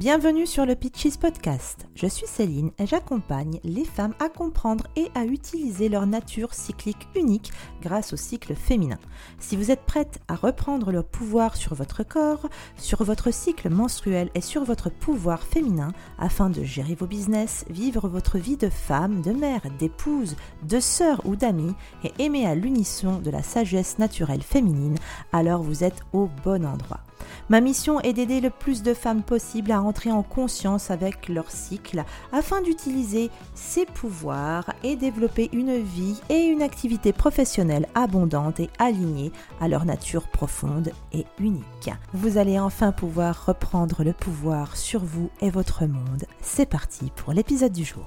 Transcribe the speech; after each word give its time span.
Bienvenue 0.00 0.46
sur 0.46 0.64
le 0.64 0.76
Pitches 0.76 1.18
Podcast. 1.18 1.86
Je 1.94 2.06
suis 2.06 2.26
Céline 2.26 2.70
et 2.78 2.86
j'accompagne 2.86 3.60
les 3.64 3.84
femmes 3.84 4.14
à 4.18 4.30
comprendre 4.30 4.86
et 4.96 5.08
à 5.14 5.26
utiliser 5.26 5.90
leur 5.90 6.06
nature 6.06 6.54
cyclique 6.54 7.06
unique 7.14 7.52
grâce 7.82 8.14
au 8.14 8.16
cycle 8.16 8.54
féminin. 8.54 8.96
Si 9.40 9.58
vous 9.58 9.70
êtes 9.70 9.82
prête 9.82 10.18
à 10.26 10.36
reprendre 10.36 10.90
le 10.90 11.02
pouvoir 11.02 11.54
sur 11.54 11.74
votre 11.74 12.02
corps, 12.02 12.48
sur 12.78 13.04
votre 13.04 13.30
cycle 13.30 13.68
menstruel 13.68 14.30
et 14.34 14.40
sur 14.40 14.64
votre 14.64 14.88
pouvoir 14.88 15.42
féminin 15.42 15.92
afin 16.18 16.48
de 16.48 16.64
gérer 16.64 16.94
vos 16.94 17.06
business, 17.06 17.66
vivre 17.68 18.08
votre 18.08 18.38
vie 18.38 18.56
de 18.56 18.70
femme, 18.70 19.20
de 19.20 19.32
mère, 19.32 19.64
d'épouse, 19.78 20.34
de 20.66 20.80
sœur 20.80 21.20
ou 21.26 21.36
d'amie 21.36 21.74
et 22.04 22.24
aimer 22.24 22.46
à 22.46 22.54
l'unisson 22.54 23.18
de 23.18 23.30
la 23.30 23.42
sagesse 23.42 23.98
naturelle 23.98 24.42
féminine, 24.42 24.96
alors 25.34 25.62
vous 25.62 25.84
êtes 25.84 26.00
au 26.14 26.30
bon 26.42 26.64
endroit. 26.64 27.00
Ma 27.48 27.60
mission 27.60 28.00
est 28.00 28.12
d'aider 28.12 28.40
le 28.40 28.50
plus 28.50 28.82
de 28.82 28.94
femmes 28.94 29.22
possible 29.22 29.72
à 29.72 29.82
en 30.10 30.22
conscience 30.22 30.90
avec 30.90 31.28
leur 31.28 31.50
cycle 31.50 32.04
afin 32.32 32.62
d'utiliser 32.62 33.30
ses 33.54 33.84
pouvoirs 33.84 34.72
et 34.84 34.96
développer 34.96 35.50
une 35.52 35.76
vie 35.76 36.20
et 36.28 36.44
une 36.44 36.62
activité 36.62 37.12
professionnelle 37.12 37.88
abondante 37.94 38.60
et 38.60 38.70
alignée 38.78 39.32
à 39.60 39.68
leur 39.68 39.84
nature 39.84 40.28
profonde 40.28 40.92
et 41.12 41.26
unique. 41.38 41.90
Vous 42.14 42.38
allez 42.38 42.58
enfin 42.58 42.92
pouvoir 42.92 43.46
reprendre 43.46 44.04
le 44.04 44.12
pouvoir 44.12 44.76
sur 44.76 45.04
vous 45.04 45.30
et 45.40 45.50
votre 45.50 45.84
monde. 45.86 46.24
C'est 46.40 46.66
parti 46.66 47.10
pour 47.16 47.32
l'épisode 47.32 47.72
du 47.72 47.84
jour. 47.84 48.06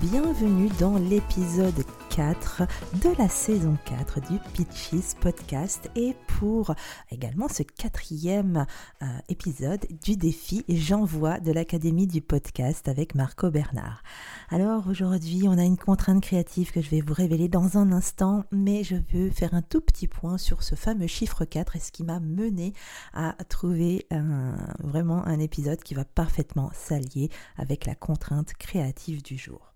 Bienvenue 0.00 0.68
dans 0.78 0.96
l'épisode 0.96 1.84
de 2.20 3.16
la 3.18 3.30
saison 3.30 3.78
4 3.86 4.20
du 4.30 4.38
Pitches 4.52 5.14
Podcast 5.22 5.88
et 5.96 6.14
pour 6.26 6.74
également 7.10 7.48
ce 7.48 7.62
quatrième 7.62 8.66
euh, 9.02 9.06
épisode 9.30 9.86
du 10.04 10.18
défi 10.18 10.62
J'envoie 10.68 11.40
de 11.40 11.50
l'Académie 11.50 12.06
du 12.06 12.20
podcast 12.20 12.88
avec 12.88 13.14
Marco 13.14 13.50
Bernard. 13.50 14.02
Alors 14.50 14.86
aujourd'hui 14.88 15.44
on 15.46 15.56
a 15.56 15.64
une 15.64 15.78
contrainte 15.78 16.22
créative 16.22 16.72
que 16.72 16.82
je 16.82 16.90
vais 16.90 17.00
vous 17.00 17.14
révéler 17.14 17.48
dans 17.48 17.78
un 17.78 17.90
instant 17.90 18.44
mais 18.52 18.84
je 18.84 18.96
veux 19.14 19.30
faire 19.30 19.54
un 19.54 19.62
tout 19.62 19.80
petit 19.80 20.06
point 20.06 20.36
sur 20.36 20.62
ce 20.62 20.74
fameux 20.74 21.06
chiffre 21.06 21.46
4 21.46 21.76
et 21.76 21.80
ce 21.80 21.90
qui 21.90 22.04
m'a 22.04 22.20
mené 22.20 22.74
à 23.14 23.34
trouver 23.48 24.06
vraiment 24.80 25.26
un 25.26 25.38
épisode 25.38 25.82
qui 25.82 25.94
va 25.94 26.04
parfaitement 26.04 26.70
s'allier 26.74 27.30
avec 27.56 27.86
la 27.86 27.94
contrainte 27.94 28.52
créative 28.58 29.22
du 29.22 29.38
jour. 29.38 29.69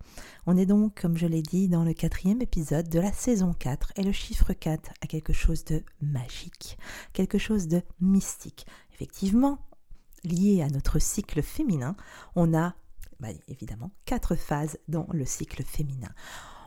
On 0.46 0.56
est 0.56 0.66
donc, 0.66 1.00
comme 1.00 1.16
je 1.16 1.26
l'ai 1.26 1.42
dit, 1.42 1.68
dans 1.68 1.84
le 1.84 1.94
quatrième 1.94 2.42
épisode 2.42 2.88
de 2.88 3.00
la 3.00 3.12
saison 3.12 3.54
4 3.54 3.92
et 3.96 4.02
le 4.02 4.12
chiffre 4.12 4.52
4 4.52 4.92
a 5.00 5.06
quelque 5.06 5.32
chose 5.32 5.64
de 5.64 5.82
magique, 6.02 6.78
quelque 7.12 7.38
chose 7.38 7.68
de 7.68 7.82
mystique. 8.00 8.66
Effectivement, 8.92 9.58
lié 10.24 10.62
à 10.62 10.68
notre 10.68 10.98
cycle 10.98 11.42
féminin, 11.42 11.96
on 12.36 12.54
a 12.54 12.74
bah, 13.20 13.28
évidemment 13.48 13.90
quatre 14.04 14.34
phases 14.34 14.78
dans 14.88 15.06
le 15.12 15.24
cycle 15.24 15.62
féminin. 15.62 16.10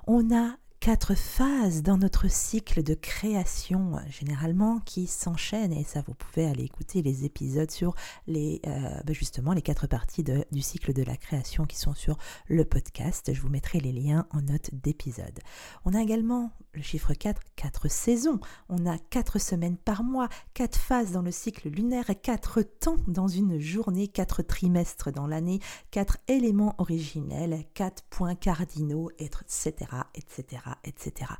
On 0.07 0.35
a 0.35 0.55
quatre 0.79 1.15
phases 1.15 1.81
dans 1.81 1.97
notre 1.97 2.29
cycle 2.29 2.83
de 2.83 2.93
création 2.93 3.97
généralement 4.09 4.79
qui 4.79 5.07
s'enchaînent 5.07 5.73
et 5.73 5.83
ça 5.83 6.01
vous 6.05 6.13
pouvez 6.13 6.45
aller 6.45 6.63
écouter 6.63 7.01
les 7.01 7.25
épisodes 7.25 7.71
sur 7.71 7.95
les 8.27 8.61
euh, 8.67 9.01
bah, 9.05 9.13
justement 9.13 9.53
les 9.53 9.61
quatre 9.61 9.87
parties 9.87 10.23
du 10.23 10.61
cycle 10.61 10.93
de 10.93 11.03
la 11.03 11.17
création 11.17 11.65
qui 11.65 11.77
sont 11.77 11.93
sur 11.93 12.17
le 12.47 12.63
podcast. 12.63 13.33
Je 13.33 13.41
vous 13.41 13.49
mettrai 13.49 13.79
les 13.79 13.91
liens 13.91 14.27
en 14.31 14.41
note 14.41 14.69
d'épisode. 14.73 15.39
On 15.85 15.93
a 15.93 16.01
également 16.01 16.51
le 16.77 16.83
chiffre 16.83 17.13
4, 17.13 17.41
4 17.55 17.87
saisons. 17.89 18.39
On 18.69 18.85
a 18.85 18.97
4 18.97 19.39
semaines 19.39 19.77
par 19.77 20.03
mois, 20.03 20.29
4 20.53 20.77
phases 20.77 21.11
dans 21.11 21.23
le 21.23 21.31
cycle 21.31 21.69
lunaire, 21.69 22.05
4 22.21 22.61
temps 22.61 22.97
dans 23.07 23.27
une 23.27 23.59
journée, 23.59 24.07
4 24.07 24.43
trimestres 24.43 25.11
dans 25.11 25.27
l'année, 25.27 25.59
4 25.91 26.17
éléments 26.27 26.75
originels, 26.77 27.65
4 27.73 28.03
points 28.09 28.35
cardinaux, 28.35 29.09
etc., 29.17 29.73
etc., 30.13 30.61
etc. 30.83 31.31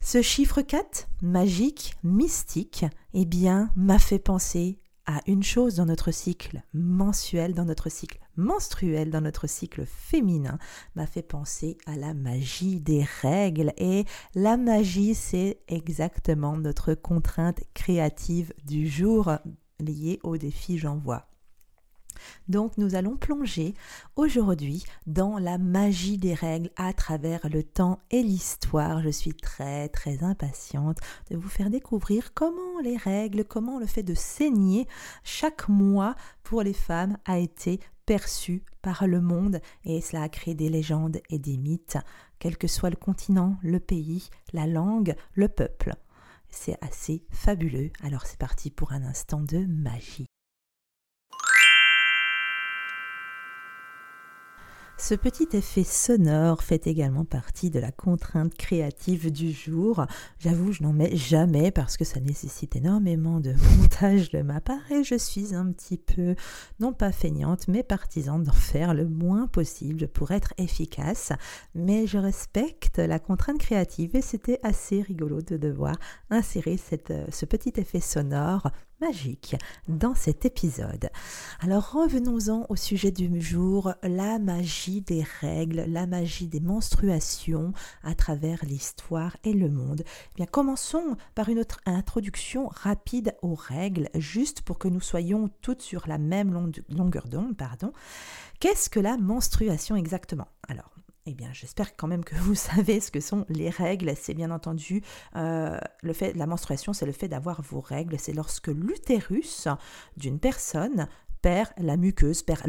Ce 0.00 0.22
chiffre 0.22 0.62
4, 0.62 1.08
magique, 1.22 1.94
mystique, 2.04 2.84
eh 3.14 3.24
bien, 3.24 3.70
m'a 3.76 3.98
fait 3.98 4.18
penser 4.18 4.78
une 5.26 5.42
chose 5.42 5.74
dans 5.74 5.86
notre 5.86 6.10
cycle 6.10 6.62
mensuel, 6.72 7.54
dans 7.54 7.64
notre 7.64 7.88
cycle 7.90 8.18
menstruel, 8.36 9.10
dans 9.10 9.20
notre 9.20 9.46
cycle 9.46 9.84
féminin, 9.84 10.58
m'a 10.94 11.06
fait 11.06 11.22
penser 11.22 11.76
à 11.86 11.96
la 11.96 12.14
magie 12.14 12.80
des 12.80 13.04
règles. 13.20 13.72
Et 13.76 14.04
la 14.34 14.56
magie, 14.56 15.14
c'est 15.14 15.60
exactement 15.68 16.56
notre 16.56 16.94
contrainte 16.94 17.60
créative 17.74 18.52
du 18.64 18.88
jour 18.88 19.32
liée 19.80 20.20
au 20.22 20.36
défi 20.36 20.78
J'envoie. 20.78 21.31
Donc 22.48 22.78
nous 22.78 22.94
allons 22.94 23.16
plonger 23.16 23.74
aujourd'hui 24.16 24.84
dans 25.06 25.38
la 25.38 25.58
magie 25.58 26.18
des 26.18 26.34
règles 26.34 26.70
à 26.76 26.92
travers 26.92 27.48
le 27.48 27.62
temps 27.62 27.98
et 28.10 28.22
l'histoire. 28.22 29.02
Je 29.02 29.10
suis 29.10 29.34
très 29.34 29.88
très 29.88 30.22
impatiente 30.22 30.98
de 31.30 31.36
vous 31.36 31.48
faire 31.48 31.70
découvrir 31.70 32.34
comment 32.34 32.80
les 32.82 32.96
règles, 32.96 33.44
comment 33.44 33.78
le 33.78 33.86
fait 33.86 34.02
de 34.02 34.14
saigner 34.14 34.86
chaque 35.24 35.68
mois 35.68 36.14
pour 36.42 36.62
les 36.62 36.72
femmes 36.72 37.16
a 37.24 37.38
été 37.38 37.80
perçu 38.06 38.62
par 38.82 39.06
le 39.06 39.20
monde 39.20 39.60
et 39.84 40.00
cela 40.00 40.22
a 40.22 40.28
créé 40.28 40.54
des 40.54 40.68
légendes 40.68 41.20
et 41.30 41.38
des 41.38 41.56
mythes, 41.56 41.98
quel 42.38 42.56
que 42.56 42.66
soit 42.66 42.90
le 42.90 42.96
continent, 42.96 43.56
le 43.62 43.80
pays, 43.80 44.28
la 44.52 44.66
langue, 44.66 45.14
le 45.34 45.48
peuple. 45.48 45.94
C'est 46.50 46.76
assez 46.82 47.24
fabuleux. 47.30 47.90
Alors 48.02 48.26
c'est 48.26 48.38
parti 48.38 48.70
pour 48.70 48.92
un 48.92 49.02
instant 49.02 49.40
de 49.40 49.64
magie. 49.66 50.26
Ce 55.02 55.16
petit 55.16 55.48
effet 55.54 55.82
sonore 55.82 56.62
fait 56.62 56.86
également 56.86 57.24
partie 57.24 57.70
de 57.70 57.80
la 57.80 57.90
contrainte 57.90 58.54
créative 58.54 59.32
du 59.32 59.50
jour. 59.50 60.06
J'avoue, 60.38 60.70
je 60.70 60.84
n'en 60.84 60.92
mets 60.92 61.16
jamais 61.16 61.72
parce 61.72 61.96
que 61.96 62.04
ça 62.04 62.20
nécessite 62.20 62.76
énormément 62.76 63.40
de 63.40 63.52
montage 63.78 64.30
de 64.30 64.42
ma 64.42 64.60
part 64.60 64.92
et 64.92 65.02
je 65.02 65.16
suis 65.16 65.56
un 65.56 65.72
petit 65.72 65.98
peu, 65.98 66.36
non 66.78 66.92
pas 66.92 67.10
feignante, 67.10 67.66
mais 67.66 67.82
partisane 67.82 68.44
d'en 68.44 68.52
faire 68.52 68.94
le 68.94 69.08
moins 69.08 69.48
possible 69.48 70.06
pour 70.06 70.30
être 70.30 70.54
efficace. 70.56 71.32
Mais 71.74 72.06
je 72.06 72.18
respecte 72.18 72.98
la 72.98 73.18
contrainte 73.18 73.58
créative 73.58 74.14
et 74.14 74.22
c'était 74.22 74.60
assez 74.62 75.02
rigolo 75.02 75.42
de 75.42 75.56
devoir 75.56 75.96
insérer 76.30 76.76
cette, 76.76 77.12
ce 77.32 77.44
petit 77.44 77.72
effet 77.74 77.98
sonore 77.98 78.70
dans 79.88 80.14
cet 80.14 80.44
épisode. 80.44 81.10
Alors 81.60 81.92
revenons-en 81.92 82.66
au 82.68 82.76
sujet 82.76 83.10
du 83.10 83.40
jour, 83.40 83.92
la 84.02 84.38
magie 84.38 85.00
des 85.00 85.24
règles, 85.40 85.84
la 85.88 86.06
magie 86.06 86.46
des 86.46 86.60
menstruations 86.60 87.72
à 88.04 88.14
travers 88.14 88.64
l'histoire 88.64 89.36
et 89.44 89.54
le 89.54 89.68
monde. 89.68 90.04
Eh 90.06 90.34
bien 90.36 90.46
commençons 90.46 91.16
par 91.34 91.48
une 91.48 91.58
autre 91.58 91.80
introduction 91.84 92.68
rapide 92.68 93.34
aux 93.42 93.56
règles, 93.56 94.08
juste 94.14 94.62
pour 94.62 94.78
que 94.78 94.88
nous 94.88 95.00
soyons 95.00 95.50
toutes 95.62 95.82
sur 95.82 96.06
la 96.06 96.18
même 96.18 96.72
longueur 96.88 97.26
d'onde, 97.28 97.56
pardon. 97.56 97.92
Qu'est-ce 98.60 98.88
que 98.88 99.00
la 99.00 99.16
menstruation 99.16 99.96
exactement? 99.96 100.46
Alors, 100.68 100.92
eh 101.26 101.34
bien, 101.34 101.52
j'espère 101.52 101.96
quand 101.96 102.08
même 102.08 102.24
que 102.24 102.34
vous 102.36 102.54
savez 102.54 103.00
ce 103.00 103.10
que 103.10 103.20
sont 103.20 103.46
les 103.48 103.70
règles. 103.70 104.12
C'est 104.16 104.34
bien 104.34 104.50
entendu 104.50 105.02
euh, 105.36 105.78
le 106.02 106.12
fait, 106.12 106.32
la 106.34 106.46
menstruation, 106.46 106.92
c'est 106.92 107.06
le 107.06 107.12
fait 107.12 107.28
d'avoir 107.28 107.62
vos 107.62 107.80
règles. 107.80 108.18
C'est 108.18 108.32
lorsque 108.32 108.68
l'utérus 108.68 109.68
d'une 110.16 110.38
personne 110.38 111.06
perd 111.42 111.70
la 111.76 111.96
muqueuse, 111.96 112.42
perd 112.42 112.66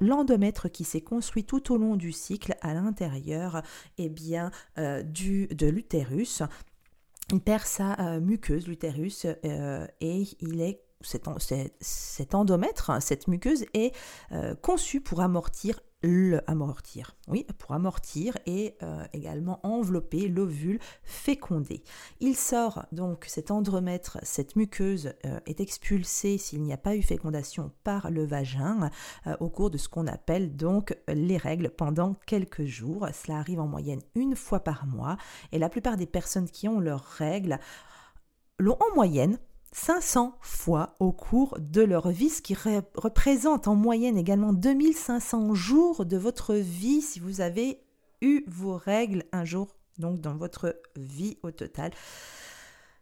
l'endomètre 0.00 0.70
qui 0.70 0.84
s'est 0.84 1.00
construit 1.00 1.44
tout 1.44 1.72
au 1.72 1.76
long 1.76 1.96
du 1.96 2.12
cycle 2.12 2.56
à 2.60 2.74
l'intérieur 2.74 3.62
eh 3.98 4.12
euh, 4.78 5.02
du, 5.02 5.48
de 5.48 5.66
l'utérus. 5.66 6.42
Il 7.32 7.40
perd 7.40 7.64
sa 7.64 7.98
euh, 8.00 8.20
muqueuse, 8.20 8.68
l'utérus, 8.68 9.24
et 9.24 10.24
il 10.40 10.60
est 10.60 10.80
cet, 11.00 11.26
cet, 11.80 12.34
endomètre, 12.34 13.02
cette 13.02 13.28
muqueuse 13.28 13.66
est 13.74 13.94
conçue 14.62 15.00
pour 15.00 15.20
amortir 15.20 15.80
le 16.06 16.40
amortir. 16.50 17.16
Oui, 17.28 17.46
pour 17.58 17.72
amortir 17.72 18.36
et 18.46 18.76
euh, 18.82 19.04
également 19.12 19.60
envelopper 19.62 20.28
l'ovule 20.28 20.78
fécondé. 21.02 21.82
Il 22.20 22.36
sort 22.36 22.84
donc 22.92 23.24
cet 23.26 23.50
andromètre, 23.50 24.18
cette 24.22 24.56
muqueuse 24.56 25.14
euh, 25.24 25.40
est 25.46 25.60
expulsée 25.60 26.38
s'il 26.38 26.62
n'y 26.62 26.72
a 26.72 26.76
pas 26.76 26.94
eu 26.94 27.02
fécondation 27.02 27.70
par 27.84 28.10
le 28.10 28.24
vagin 28.24 28.90
euh, 29.26 29.36
au 29.40 29.48
cours 29.48 29.70
de 29.70 29.78
ce 29.78 29.88
qu'on 29.88 30.06
appelle 30.06 30.56
donc 30.56 30.96
les 31.08 31.38
règles 31.38 31.70
pendant 31.70 32.14
quelques 32.26 32.64
jours. 32.64 33.08
Cela 33.12 33.38
arrive 33.38 33.60
en 33.60 33.66
moyenne 33.66 34.02
une 34.14 34.36
fois 34.36 34.60
par 34.60 34.86
mois 34.86 35.16
et 35.52 35.58
la 35.58 35.68
plupart 35.68 35.96
des 35.96 36.06
personnes 36.06 36.48
qui 36.48 36.68
ont 36.68 36.80
leurs 36.80 37.04
règles 37.04 37.58
l'ont 38.58 38.78
en 38.78 38.94
moyenne 38.94 39.38
500 39.74 40.38
fois 40.40 40.94
au 41.00 41.10
cours 41.10 41.58
de 41.58 41.82
leur 41.82 42.10
vie, 42.10 42.30
ce 42.30 42.40
qui 42.40 42.54
représente 42.54 43.66
en 43.66 43.74
moyenne 43.74 44.16
également 44.16 44.52
2500 44.52 45.54
jours 45.54 46.06
de 46.06 46.16
votre 46.16 46.54
vie 46.54 47.02
si 47.02 47.18
vous 47.18 47.40
avez 47.40 47.80
eu 48.22 48.44
vos 48.46 48.76
règles 48.76 49.24
un 49.32 49.44
jour, 49.44 49.74
donc 49.98 50.20
dans 50.20 50.36
votre 50.36 50.76
vie 50.96 51.38
au 51.42 51.50
total. 51.50 51.90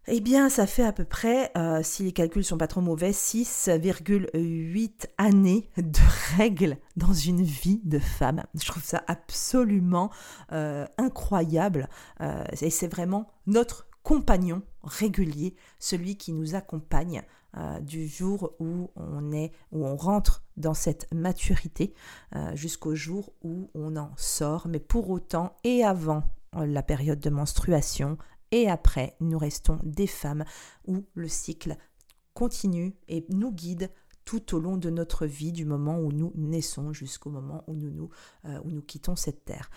eh 0.08 0.20
bien, 0.20 0.48
ça 0.48 0.66
fait 0.66 0.82
à 0.82 0.92
peu 0.92 1.04
près, 1.04 1.52
euh, 1.58 1.82
si 1.82 2.04
les 2.04 2.12
calculs 2.12 2.42
sont 2.42 2.56
pas 2.56 2.68
trop 2.68 2.80
mauvais, 2.80 3.12
6,8 3.12 5.06
années 5.18 5.68
de 5.76 6.36
règles 6.38 6.78
dans 6.96 7.12
une 7.12 7.42
vie 7.42 7.82
de 7.84 7.98
femme. 7.98 8.44
Je 8.54 8.66
trouve 8.66 8.82
ça 8.82 9.04
absolument 9.08 10.10
euh, 10.52 10.86
incroyable. 10.96 11.90
Euh, 12.22 12.44
et 12.62 12.70
c'est 12.70 12.88
vraiment 12.88 13.28
notre 13.46 13.86
compagnon 14.02 14.62
régulier, 14.84 15.54
celui 15.78 16.16
qui 16.16 16.32
nous 16.32 16.54
accompagne 16.54 17.22
du 17.82 18.08
jour 18.08 18.54
où 18.60 18.90
on 18.96 19.30
est, 19.30 19.52
où 19.72 19.84
on 19.84 19.94
rentre 19.94 20.42
dans 20.56 20.72
cette 20.72 21.12
maturité, 21.12 21.92
jusqu'au 22.54 22.94
jour 22.94 23.34
où 23.42 23.70
on 23.74 23.96
en 23.96 24.10
sort. 24.16 24.68
Mais 24.68 24.80
pour 24.80 25.10
autant, 25.10 25.54
et 25.62 25.84
avant 25.84 26.24
la 26.54 26.82
période 26.82 27.20
de 27.20 27.28
menstruation, 27.28 28.16
et 28.52 28.68
après, 28.70 29.16
nous 29.20 29.38
restons 29.38 29.78
des 29.82 30.06
femmes 30.06 30.44
où 30.86 31.04
le 31.14 31.28
cycle 31.28 31.76
continue 32.34 32.94
et 33.08 33.26
nous 33.30 33.52
guide 33.52 33.90
tout 34.24 34.54
au 34.54 34.60
long 34.60 34.76
de 34.76 34.90
notre 34.90 35.26
vie, 35.26 35.52
du 35.52 35.64
moment 35.64 35.98
où 35.98 36.12
nous 36.12 36.32
naissons 36.36 36.92
jusqu'au 36.92 37.30
moment 37.30 37.64
où 37.66 37.74
nous, 37.74 37.90
nous, 37.90 38.10
euh, 38.44 38.60
où 38.64 38.70
nous 38.70 38.82
quittons 38.82 39.16
cette 39.16 39.44
terre. 39.44 39.70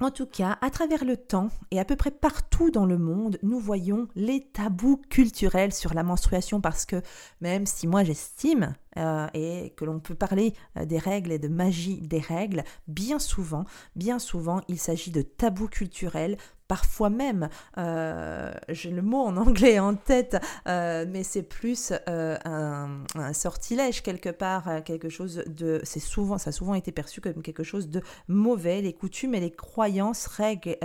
En 0.00 0.12
tout 0.12 0.26
cas, 0.26 0.58
à 0.60 0.70
travers 0.70 1.04
le 1.04 1.16
temps 1.16 1.48
et 1.72 1.80
à 1.80 1.84
peu 1.84 1.96
près 1.96 2.12
partout 2.12 2.70
dans 2.70 2.86
le 2.86 2.98
monde, 2.98 3.36
nous 3.42 3.58
voyons 3.58 4.06
les 4.14 4.46
tabous 4.46 5.02
culturels 5.10 5.74
sur 5.74 5.92
la 5.92 6.04
menstruation 6.04 6.60
parce 6.60 6.86
que 6.86 7.02
même 7.40 7.66
si 7.66 7.88
moi 7.88 8.04
j'estime 8.04 8.74
euh, 8.96 9.26
et 9.34 9.74
que 9.76 9.84
l'on 9.84 9.98
peut 9.98 10.14
parler 10.14 10.54
euh, 10.76 10.84
des 10.84 10.98
règles 10.98 11.32
et 11.32 11.40
de 11.40 11.48
magie 11.48 12.00
des 12.00 12.20
règles, 12.20 12.62
bien 12.86 13.18
souvent, 13.18 13.64
bien 13.96 14.20
souvent, 14.20 14.60
il 14.68 14.78
s'agit 14.78 15.10
de 15.10 15.22
tabous 15.22 15.68
culturels 15.68 16.36
parfois 16.68 17.08
même, 17.08 17.48
euh, 17.78 18.52
j'ai 18.68 18.90
le 18.90 19.02
mot 19.02 19.22
en 19.22 19.36
anglais 19.38 19.78
en 19.78 19.94
tête, 19.94 20.36
euh, 20.68 21.06
mais 21.08 21.24
c'est 21.24 21.42
plus 21.42 21.92
euh, 22.08 22.36
un, 22.44 23.32
sortilège 23.32 24.02
quelque 24.02 24.28
part, 24.28 24.84
quelque 24.84 25.08
chose 25.08 25.42
de, 25.46 25.80
c'est 25.84 26.00
souvent, 26.00 26.38
ça 26.38 26.50
a 26.50 26.52
souvent 26.52 26.74
été 26.74 26.92
perçu 26.92 27.20
comme 27.20 27.42
quelque 27.42 27.64
chose 27.64 27.88
de 27.88 28.02
mauvais. 28.28 28.82
Les 28.82 28.92
coutumes 28.92 29.34
et 29.34 29.40
les 29.40 29.50
croyances 29.50 30.26
règles, 30.26 30.76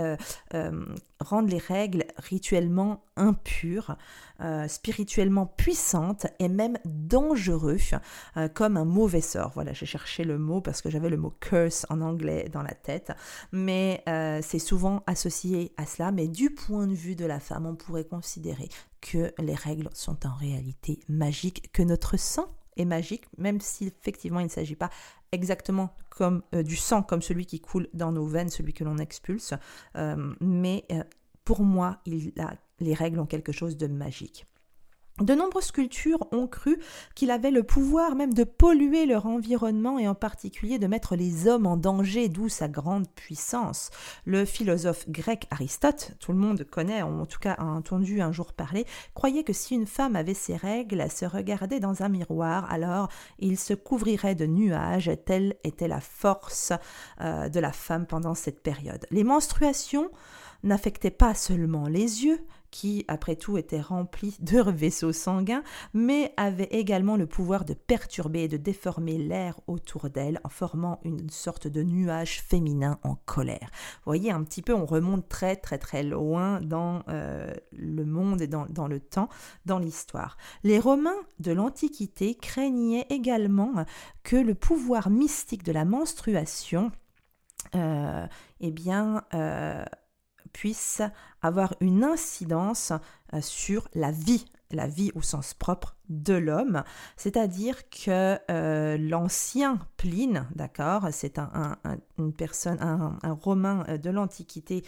rendent 1.20 1.50
les 1.50 1.58
règles 1.58 2.04
rituellement 2.18 3.02
impures, 3.16 3.96
spirituellement 4.68 5.46
puissantes 5.46 6.26
et 6.38 6.48
même 6.48 6.78
dangereux, 6.84 7.78
comme 8.52 8.76
un 8.76 8.84
mauvais 8.84 9.20
sort. 9.20 9.52
Voilà, 9.54 9.72
j'ai 9.72 9.86
cherché 9.86 10.24
le 10.24 10.38
mot 10.38 10.60
parce 10.60 10.82
que 10.82 10.90
j'avais 10.90 11.08
le 11.08 11.16
mot 11.16 11.32
curse 11.40 11.86
en 11.88 12.00
anglais 12.00 12.48
dans 12.52 12.62
la 12.62 12.74
tête, 12.74 13.12
mais 13.52 14.02
c'est 14.42 14.58
souvent 14.58 15.02
associé 15.06 15.73
à 15.76 15.86
cela, 15.86 16.12
mais 16.12 16.28
du 16.28 16.50
point 16.50 16.86
de 16.86 16.94
vue 16.94 17.16
de 17.16 17.24
la 17.24 17.40
femme, 17.40 17.66
on 17.66 17.74
pourrait 17.74 18.04
considérer 18.04 18.68
que 19.00 19.32
les 19.38 19.54
règles 19.54 19.88
sont 19.92 20.26
en 20.26 20.34
réalité 20.34 21.00
magiques, 21.08 21.70
que 21.72 21.82
notre 21.82 22.16
sang 22.16 22.48
est 22.76 22.84
magique, 22.84 23.24
même 23.38 23.60
si 23.60 23.86
effectivement 23.86 24.40
il 24.40 24.44
ne 24.44 24.50
s'agit 24.50 24.76
pas 24.76 24.90
exactement 25.32 25.90
comme 26.10 26.42
euh, 26.54 26.62
du 26.62 26.76
sang, 26.76 27.02
comme 27.02 27.22
celui 27.22 27.46
qui 27.46 27.60
coule 27.60 27.88
dans 27.92 28.12
nos 28.12 28.26
veines, 28.26 28.48
celui 28.48 28.72
que 28.72 28.84
l'on 28.84 28.98
expulse, 28.98 29.54
euh, 29.96 30.34
mais 30.40 30.84
euh, 30.92 31.02
pour 31.44 31.62
moi, 31.62 31.98
les 32.06 32.94
règles 32.94 33.20
ont 33.20 33.26
quelque 33.26 33.52
chose 33.52 33.76
de 33.76 33.86
magique. 33.86 34.46
De 35.20 35.32
nombreuses 35.32 35.70
cultures 35.70 36.26
ont 36.32 36.48
cru 36.48 36.80
qu'il 37.14 37.30
avait 37.30 37.52
le 37.52 37.62
pouvoir 37.62 38.16
même 38.16 38.34
de 38.34 38.42
polluer 38.42 39.06
leur 39.06 39.26
environnement 39.26 39.96
et 40.00 40.08
en 40.08 40.16
particulier 40.16 40.80
de 40.80 40.88
mettre 40.88 41.14
les 41.14 41.46
hommes 41.46 41.66
en 41.66 41.76
danger, 41.76 42.28
d'où 42.28 42.48
sa 42.48 42.66
grande 42.66 43.08
puissance. 43.08 43.90
Le 44.24 44.44
philosophe 44.44 45.08
grec 45.08 45.46
Aristote, 45.52 46.16
tout 46.18 46.32
le 46.32 46.38
monde 46.38 46.64
connaît, 46.64 47.02
en 47.02 47.26
tout 47.26 47.38
cas 47.38 47.52
a 47.52 47.64
entendu 47.64 48.20
un 48.20 48.32
jour 48.32 48.52
parler, 48.52 48.86
croyait 49.14 49.44
que 49.44 49.52
si 49.52 49.76
une 49.76 49.86
femme 49.86 50.16
avait 50.16 50.34
ses 50.34 50.56
règles, 50.56 51.00
elle 51.00 51.12
se 51.12 51.26
regardait 51.26 51.78
dans 51.78 52.02
un 52.02 52.08
miroir, 52.08 52.68
alors 52.68 53.08
il 53.38 53.56
se 53.56 53.72
couvrirait 53.72 54.34
de 54.34 54.46
nuages, 54.46 55.12
telle 55.24 55.54
était 55.62 55.86
la 55.86 56.00
force 56.00 56.72
euh, 57.20 57.48
de 57.48 57.60
la 57.60 57.72
femme 57.72 58.06
pendant 58.06 58.34
cette 58.34 58.64
période. 58.64 59.06
Les 59.12 59.22
menstruations 59.22 60.10
n'affectaient 60.64 61.12
pas 61.12 61.34
seulement 61.34 61.86
les 61.86 62.24
yeux, 62.24 62.44
qui, 62.74 63.04
après 63.06 63.36
tout, 63.36 63.56
était 63.56 63.80
rempli 63.80 64.36
de 64.40 64.60
vaisseaux 64.68 65.12
sanguins, 65.12 65.62
mais 65.92 66.34
avait 66.36 66.68
également 66.72 67.16
le 67.16 67.26
pouvoir 67.26 67.64
de 67.64 67.72
perturber 67.72 68.42
et 68.42 68.48
de 68.48 68.56
déformer 68.56 69.16
l'air 69.16 69.60
autour 69.68 70.10
d'elle 70.10 70.40
en 70.42 70.48
formant 70.48 70.98
une 71.04 71.30
sorte 71.30 71.68
de 71.68 71.84
nuage 71.84 72.42
féminin 72.42 72.98
en 73.04 73.14
colère. 73.14 73.70
Vous 73.70 74.10
voyez, 74.10 74.32
un 74.32 74.42
petit 74.42 74.60
peu, 74.60 74.74
on 74.74 74.86
remonte 74.86 75.28
très 75.28 75.54
très 75.54 75.78
très 75.78 76.02
loin 76.02 76.60
dans 76.60 77.04
euh, 77.08 77.54
le 77.70 78.04
monde 78.04 78.42
et 78.42 78.48
dans, 78.48 78.88
le 78.88 78.98
temps, 78.98 79.28
dans 79.66 79.78
l'histoire. 79.78 80.36
Les 80.64 80.80
Romains 80.80 81.14
de 81.38 81.52
l'Antiquité 81.52 82.34
craignaient 82.34 83.06
également 83.08 83.84
que 84.24 84.36
le 84.36 84.56
pouvoir 84.56 85.10
mystique 85.10 85.62
de 85.62 85.70
la 85.70 85.84
menstruation 85.84 86.90
euh, 87.74 88.26
eh 88.60 88.70
bien, 88.70 89.24
euh, 89.34 89.84
puisse 90.54 91.02
avoir 91.42 91.74
une 91.80 92.04
incidence 92.04 92.92
euh, 93.34 93.40
sur 93.42 93.88
la 93.92 94.10
vie, 94.10 94.46
la 94.70 94.86
vie 94.86 95.10
au 95.14 95.20
sens 95.20 95.52
propre 95.52 95.96
de 96.08 96.32
l'homme. 96.32 96.84
C'est-à-dire 97.16 97.90
que 97.90 98.38
euh, 98.50 98.96
l'ancien 98.96 99.78
Pline, 99.98 100.46
d'accord, 100.54 101.08
c'est 101.12 101.38
un, 101.38 101.76
une 102.18 102.32
personne, 102.32 102.78
un, 102.80 103.32
romain 103.32 103.84
euh, 103.88 103.98
de 103.98 104.10
l'Antiquité 104.10 104.84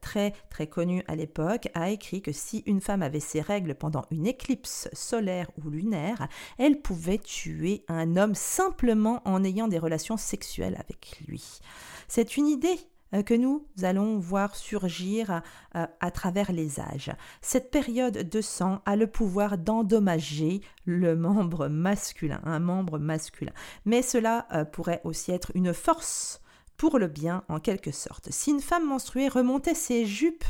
très 0.00 0.32
très 0.50 0.68
connu 0.68 1.02
à 1.08 1.16
l'époque, 1.16 1.68
a 1.74 1.90
écrit 1.90 2.22
que 2.22 2.32
si 2.32 2.62
une 2.66 2.80
femme 2.80 3.02
avait 3.02 3.18
ses 3.18 3.40
règles 3.40 3.74
pendant 3.74 4.04
une 4.10 4.26
éclipse 4.26 4.88
solaire 4.92 5.50
ou 5.58 5.70
lunaire, 5.70 6.28
elle 6.58 6.80
pouvait 6.80 7.18
tuer 7.18 7.84
un 7.88 8.16
homme 8.16 8.34
simplement 8.34 9.22
en 9.24 9.42
ayant 9.44 9.66
des 9.66 9.78
relations 9.78 10.16
sexuelles 10.16 10.76
avec 10.78 11.20
lui. 11.26 11.60
C'est 12.06 12.36
une 12.36 12.46
idée 12.46 12.78
que 13.24 13.34
nous 13.34 13.66
allons 13.82 14.18
voir 14.18 14.56
surgir 14.56 15.42
euh, 15.74 15.86
à 16.00 16.10
travers 16.10 16.52
les 16.52 16.80
âges. 16.80 17.12
Cette 17.40 17.70
période 17.70 18.28
de 18.28 18.40
sang 18.40 18.80
a 18.84 18.96
le 18.96 19.06
pouvoir 19.06 19.58
d'endommager 19.58 20.60
le 20.84 21.16
membre 21.16 21.68
masculin, 21.68 22.40
un 22.44 22.60
membre 22.60 22.98
masculin. 22.98 23.52
Mais 23.84 24.02
cela 24.02 24.46
euh, 24.52 24.64
pourrait 24.64 25.00
aussi 25.04 25.32
être 25.32 25.52
une 25.54 25.72
force 25.72 26.40
pour 26.76 26.98
le 26.98 27.08
bien 27.08 27.44
en 27.48 27.60
quelque 27.60 27.90
sorte. 27.90 28.30
Si 28.30 28.50
une 28.50 28.60
femme 28.60 28.86
menstruée 28.86 29.28
remontait 29.28 29.74
ses 29.74 30.04
jupes 30.04 30.44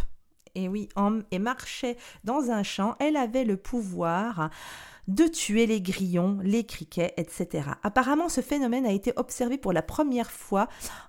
et 0.54 0.68
oui, 0.68 0.88
et 1.30 1.38
marchait 1.38 1.98
dans 2.24 2.50
un 2.50 2.62
champ, 2.62 2.96
elle 2.98 3.16
avait 3.16 3.44
le 3.44 3.58
pouvoir 3.58 4.50
de 5.08 5.24
tuer 5.24 5.66
les 5.66 5.80
grillons, 5.80 6.38
les 6.42 6.64
criquets, 6.64 7.14
etc. 7.16 7.68
Apparemment, 7.82 8.28
ce 8.28 8.40
phénomène 8.40 8.86
a 8.86 8.92
été 8.92 9.12
observé 9.16 9.58
pour 9.58 9.72
la 9.72 9.82
première 9.82 10.30
fois 10.30 10.68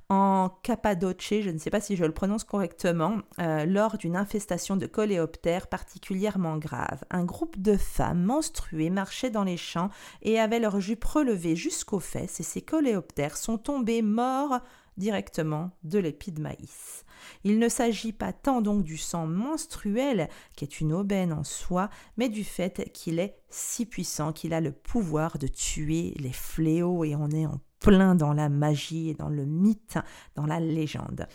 en 0.10 0.50
Cappadoce, 0.64 1.16
je 1.42 1.50
ne 1.50 1.58
sais 1.58 1.70
pas 1.70 1.82
si 1.82 1.96
je 1.96 2.06
le 2.06 2.14
prononce 2.14 2.44
correctement, 2.44 3.18
euh, 3.40 3.66
lors 3.66 3.98
d'une 3.98 4.16
infestation 4.16 4.78
de 4.78 4.86
coléoptères 4.86 5.68
particulièrement 5.68 6.58
grave. 6.58 7.04
Un 7.10 7.26
groupe 7.26 7.60
de 7.60 7.76
femmes 7.76 8.24
menstruées 8.24 8.90
marchait 8.90 9.32
dans 9.32 9.44
les 9.44 9.58
champs 9.58 9.90
et 10.22 10.40
avaient 10.40 10.60
leurs 10.60 10.80
jupes 10.80 11.04
relevées 11.04 11.56
jusqu'aux 11.56 12.00
fesses 12.00 12.40
et 12.40 12.44
ces 12.44 12.62
coléoptères 12.62 13.38
sont 13.38 13.58
tombés 13.58 14.02
morts 14.02 14.60
directement 14.98 15.72
de 15.84 16.00
l'épi 16.00 16.32
de 16.32 16.42
maïs. 16.42 17.06
Il 17.44 17.60
ne 17.60 17.70
s'agit 17.70 18.14
pas 18.14 18.34
tant 18.34 18.62
donc 18.62 18.84
du 18.84 18.98
sang 18.98 19.28
menstruel, 19.28 20.30
qui 20.56 20.66
est 20.66 20.80
une 20.80 20.94
aubaine 20.94 21.34
en 21.34 21.44
soi, 21.44 21.90
mais 22.18 22.30
du 22.30 22.44
fait 22.44 22.92
qu'il 22.94 23.20
est 23.20 23.38
si 23.50 23.86
puissant 23.86 24.34
qu'il 24.34 24.54
a 24.54 24.62
le 24.62 24.72
pouvoir 24.72 25.38
de 25.38 25.48
tuer 25.48 26.14
les 26.18 26.34
fléaux 26.34 27.04
et 27.04 27.16
on 27.16 27.30
est 27.30 27.46
en 27.46 27.60
plein 27.80 28.16
dans 28.16 28.34
la 28.34 28.50
magie 28.50 29.10
et 29.10 29.14
dans 29.14 29.30
le 29.30 29.46
mythe, 29.46 29.98
dans 30.36 30.46
la 30.46 30.60
légende. 30.60 31.28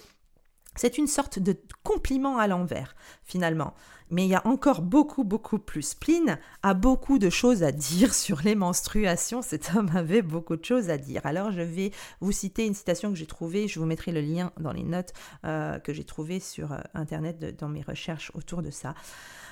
C'est 0.74 0.98
une 0.98 1.06
sorte 1.06 1.38
de 1.38 1.56
compliment 1.82 2.38
à 2.38 2.46
l'envers, 2.46 2.94
finalement. 3.24 3.74
Mais 4.10 4.24
il 4.24 4.28
y 4.28 4.34
a 4.34 4.46
encore 4.46 4.82
beaucoup, 4.82 5.24
beaucoup 5.24 5.58
plus. 5.58 5.94
Pline 5.94 6.38
a 6.62 6.74
beaucoup 6.74 7.18
de 7.18 7.30
choses 7.30 7.62
à 7.62 7.72
dire 7.72 8.12
sur 8.14 8.42
les 8.42 8.54
menstruations. 8.54 9.40
Cet 9.40 9.74
homme 9.74 9.90
avait 9.94 10.20
beaucoup 10.20 10.56
de 10.56 10.64
choses 10.64 10.90
à 10.90 10.98
dire. 10.98 11.22
Alors, 11.24 11.50
je 11.50 11.62
vais 11.62 11.92
vous 12.20 12.32
citer 12.32 12.66
une 12.66 12.74
citation 12.74 13.10
que 13.10 13.16
j'ai 13.16 13.26
trouvée. 13.26 13.68
Je 13.68 13.80
vous 13.80 13.86
mettrai 13.86 14.12
le 14.12 14.20
lien 14.20 14.52
dans 14.60 14.72
les 14.72 14.82
notes 14.82 15.14
euh, 15.44 15.78
que 15.78 15.94
j'ai 15.94 16.04
trouvées 16.04 16.40
sur 16.40 16.72
euh, 16.72 16.78
Internet 16.92 17.58
dans 17.58 17.68
mes 17.68 17.82
recherches 17.82 18.30
autour 18.34 18.60
de 18.60 18.70
ça. 18.70 18.94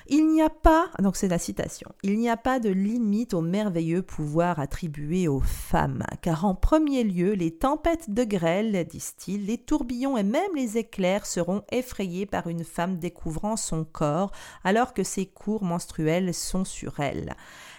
Il 0.08 0.28
n'y 0.28 0.42
a 0.42 0.50
pas, 0.50 0.90
donc 0.98 1.16
c'est 1.16 1.28
la 1.28 1.38
citation, 1.38 1.90
il 2.02 2.18
n'y 2.18 2.28
a 2.28 2.36
pas 2.36 2.58
de 2.58 2.70
limite 2.70 3.34
au 3.34 3.40
merveilleux 3.40 4.02
pouvoir 4.02 4.58
attribué 4.58 5.28
aux 5.28 5.40
femmes, 5.40 6.02
car 6.22 6.44
en 6.44 6.54
premier 6.54 7.04
lieu, 7.04 7.32
les 7.32 7.50
tempêtes 7.50 8.10
de 8.10 8.24
grêle, 8.24 8.86
disent-ils, 8.88 9.46
les 9.46 9.58
tourbillons 9.58 10.16
et 10.16 10.22
même 10.22 10.54
les 10.54 10.78
éclairs 10.78 11.26
seront 11.26 11.62
effrayés 11.70 12.26
par 12.26 12.48
une 12.48 12.64
femme 12.64 12.98
découvrant 12.98 13.56
son 13.56 13.84
corps, 13.84 14.32
alors 14.64 14.94
que 14.94 15.04
ses 15.04 15.26
cours 15.26 15.62
menstruels 15.62 16.34
sont 16.34 16.64
sur 16.64 17.00
elle. 17.00 17.34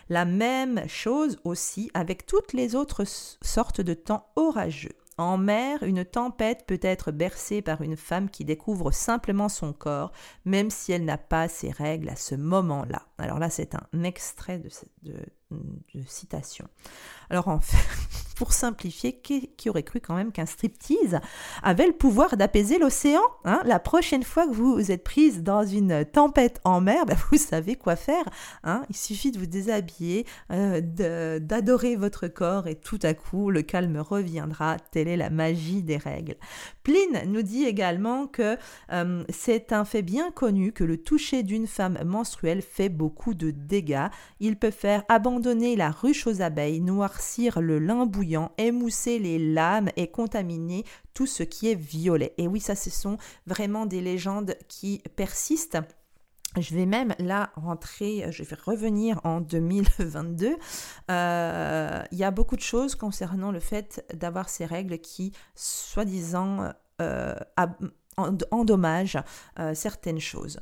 La 0.10 0.26
même 0.26 0.88
chose 0.88 1.40
aussi 1.44 1.90
avec 1.94 2.26
toutes 2.26 2.54
les 2.54 2.76
autres 2.76 3.06
sortes 3.06 3.82
de 3.82 3.94
temps 3.94 4.28
orageux. 4.36 4.96
En 5.22 5.38
mer, 5.38 5.84
une 5.84 6.04
tempête 6.04 6.66
peut 6.66 6.80
être 6.82 7.12
bercée 7.12 7.62
par 7.62 7.84
une 7.84 7.96
femme 7.96 8.28
qui 8.28 8.44
découvre 8.44 8.90
simplement 8.90 9.50
son 9.50 9.72
corps, 9.72 10.12
même 10.46 10.72
si 10.72 10.94
elle 10.94 11.06
n'a 11.06 11.20
pas 11.20 11.48
ses 11.48 11.70
règles 11.70 12.10
à 12.10 12.16
ce 12.16 12.34
moment-là. 12.34 13.04
Alors 13.20 13.38
là, 13.38 13.52
c'est 13.52 13.76
un 13.76 14.02
extrait 14.02 14.58
de, 14.58 14.70
citation. 16.08 16.68
Alors 17.30 17.50
en 17.50 17.60
fait, 17.60 17.78
pour 18.42 18.54
simplifier, 18.54 19.14
qui, 19.22 19.70
aurait 19.70 19.84
cru 19.84 20.00
quand 20.00 20.16
même 20.16 20.32
qu'un 20.32 20.48
striptease 20.48 21.20
avait 21.62 21.86
le 21.86 21.94
pouvoir 21.94 22.38
d'apaiser 22.38 22.80
l'océan 22.80 23.22
hein 23.46 23.62
La 23.66 23.78
prochaine 23.78 24.24
fois 24.24 24.48
que 24.48 24.52
vous 24.52 24.92
êtes 24.92 25.04
prise 25.04 25.44
dans 25.44 25.64
une 25.64 26.06
tempête 26.06 26.60
en 26.64 26.82
mer, 26.82 27.06
ben, 27.06 27.16
vous 27.30 27.38
savez 27.38 27.76
quoi 27.76 27.96
faire. 27.96 28.24
Hein 28.64 28.82
Il 28.90 28.96
suffit 28.96 29.30
de 29.30 29.38
vous 29.38 29.46
déshabiller, 29.46 30.26
euh, 30.52 30.82
d'adorer 31.40 31.96
votre 31.96 32.28
corps 32.28 32.66
et 32.66 32.74
tout 32.74 32.98
à 33.04 33.14
coup 33.14 33.52
le 33.52 33.62
calme 33.62 34.00
reviendra. 34.00 34.78
Telle 34.90 35.08
est 35.08 35.18
la 35.18 35.30
magie 35.30 35.84
des 35.84 35.98
règles. 35.98 36.34
Pline 36.82 37.22
nous 37.28 37.44
dit 37.44 37.66
également 37.66 38.26
que 38.26 38.58
euh, 38.92 39.24
c'est 39.30 39.72
un 39.72 39.86
fait 39.86 40.02
bien 40.02 40.32
connu 40.32 40.72
que 40.72 40.84
le 40.84 40.98
toucher 40.98 41.44
d'une 41.44 41.68
femme 41.68 42.00
menstruelle 42.04 42.64
fait 42.64 42.90
beaucoup 42.90 43.36
de 43.36 43.52
dégâts. 43.52 44.08
Il 44.40 44.58
peut 44.58 44.72
faire 44.72 45.04
abandonner 45.10 45.76
la 45.76 45.92
ruche 45.92 46.26
aux 46.26 46.42
abeilles, 46.42 46.82
noircir 46.82 47.62
le 47.62 47.78
lin 47.78 48.08
bouillant, 48.08 48.31
émousser 48.58 49.20
les 49.20 49.40
lames 49.40 49.90
et 49.96 50.10
contaminer 50.10 50.84
tout 51.14 51.28
ce 51.28 51.44
qui 51.44 51.70
est 51.70 51.76
violet. 51.76 52.34
Et 52.38 52.48
oui, 52.48 52.60
ça, 52.60 52.76
ce 52.76 52.90
sont 52.90 53.18
vraiment 53.46 53.86
des 53.86 54.02
légendes 54.02 54.56
qui 54.68 55.02
persistent. 55.16 55.80
Je 56.60 56.76
vais 56.76 56.86
même 56.86 57.16
là 57.18 57.52
rentrer, 57.56 58.26
je 58.30 58.44
vais 58.44 58.58
revenir 58.66 59.22
en 59.24 59.40
2022. 59.40 60.58
Euh, 61.10 62.04
il 62.12 62.18
y 62.18 62.24
a 62.26 62.32
beaucoup 62.32 62.58
de 62.58 62.62
choses 62.62 62.96
concernant 62.96 63.52
le 63.52 63.62
fait 63.62 64.06
d'avoir 64.14 64.50
ces 64.50 64.66
règles 64.66 65.00
qui, 65.00 65.32
soi-disant, 65.56 66.74
euh, 67.02 67.36
endommagent 68.52 69.20
euh, 69.60 69.74
certaines 69.74 70.20
choses. 70.20 70.60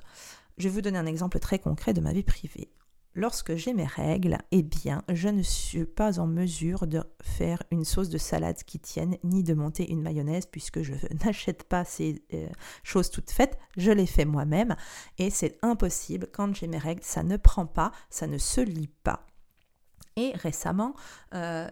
Je 0.57 0.67
vais 0.67 0.73
vous 0.75 0.81
donner 0.81 0.99
un 0.99 1.07
exemple 1.07 1.39
très 1.39 1.57
concret 1.57 1.93
de 1.93 2.01
ma 2.01 2.13
vie 2.13 2.23
privée. 2.23 2.69
Lorsque 3.15 3.55
j'ai 3.55 3.73
mes 3.73 3.87
règles, 3.87 4.37
eh 4.51 4.61
bien, 4.61 5.03
je 5.09 5.29
ne 5.29 5.41
suis 5.41 5.85
pas 5.85 6.19
en 6.19 6.27
mesure 6.27 6.85
de 6.85 7.03
faire 7.21 7.63
une 7.71 7.83
sauce 7.83 8.09
de 8.09 8.19
salade 8.19 8.61
qui 8.63 8.79
tienne, 8.79 9.17
ni 9.23 9.43
de 9.43 9.55
monter 9.55 9.91
une 9.91 10.01
mayonnaise, 10.01 10.45
puisque 10.45 10.83
je 10.83 10.93
n'achète 11.25 11.63
pas 11.63 11.83
ces 11.85 12.23
euh, 12.33 12.47
choses 12.83 13.09
toutes 13.09 13.31
faites, 13.31 13.57
je 13.77 13.91
les 13.91 14.05
fais 14.05 14.25
moi-même, 14.25 14.75
et 15.17 15.31
c'est 15.31 15.57
impossible, 15.63 16.27
quand 16.31 16.53
j'ai 16.55 16.67
mes 16.67 16.77
règles, 16.77 17.03
ça 17.03 17.23
ne 17.23 17.37
prend 17.37 17.65
pas, 17.65 17.91
ça 18.11 18.27
ne 18.27 18.37
se 18.37 18.61
lit 18.61 18.91
pas. 19.03 19.25
Et 20.19 20.33
récemment, 20.35 20.95
euh, 21.33 21.69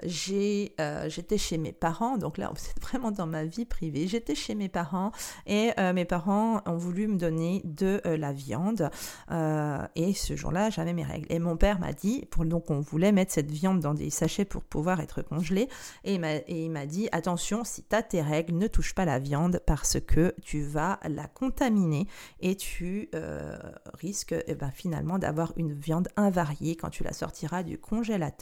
euh, 0.79 1.09
j'étais 1.09 1.37
chez 1.37 1.57
mes 1.57 1.73
parents, 1.73 2.17
donc 2.17 2.37
là, 2.37 2.49
c'est 2.55 2.79
vraiment 2.81 3.11
dans 3.11 3.27
ma 3.27 3.43
vie 3.43 3.65
privée. 3.65 4.07
J'étais 4.07 4.35
chez 4.35 4.55
mes 4.55 4.69
parents 4.69 5.11
et 5.45 5.71
euh, 5.77 5.91
mes 5.91 6.05
parents 6.05 6.61
ont 6.65 6.77
voulu 6.77 7.07
me 7.07 7.17
donner 7.17 7.61
de 7.65 7.99
la 8.05 8.31
viande. 8.31 8.89
et 9.95 10.13
ce 10.13 10.35
jour-là, 10.37 10.69
j'avais 10.69 10.93
mes 10.93 11.03
règles. 11.03 11.25
Et 11.29 11.39
mon 11.39 11.57
père 11.57 11.79
m'a 11.79 11.91
dit, 11.91 12.25
pour, 12.31 12.45
donc 12.45 12.71
on 12.71 12.79
voulait 12.79 13.11
mettre 13.11 13.33
cette 13.33 13.51
viande 13.51 13.81
dans 13.81 13.93
des 13.93 14.09
sachets 14.09 14.45
pour 14.45 14.63
pouvoir 14.63 15.01
être 15.01 15.21
congelée. 15.21 15.67
Et 16.05 16.17
il 16.47 16.71
m'a 16.71 16.85
dit, 16.85 17.09
attention, 17.11 17.65
si 17.65 17.83
tu 17.83 17.95
as 17.97 18.03
tes 18.03 18.21
règles, 18.21 18.53
ne 18.53 18.67
touche 18.67 18.95
pas 18.95 19.03
la 19.03 19.19
viande 19.19 19.59
parce 19.65 19.99
que 19.99 20.33
tu 20.41 20.61
vas 20.61 20.99
la 21.03 21.27
contaminer 21.27 22.07
et 22.39 22.55
tu 22.55 23.09
risques 23.95 24.35
eh 24.47 24.55
ben, 24.55 24.71
finalement 24.71 25.19
d'avoir 25.19 25.51
une 25.57 25.73
viande 25.73 26.07
invariée 26.15 26.77
quand 26.77 26.89
tu 26.89 27.03
la 27.03 27.11
sortiras 27.11 27.63
du 27.63 27.77
congélateur 27.77 28.36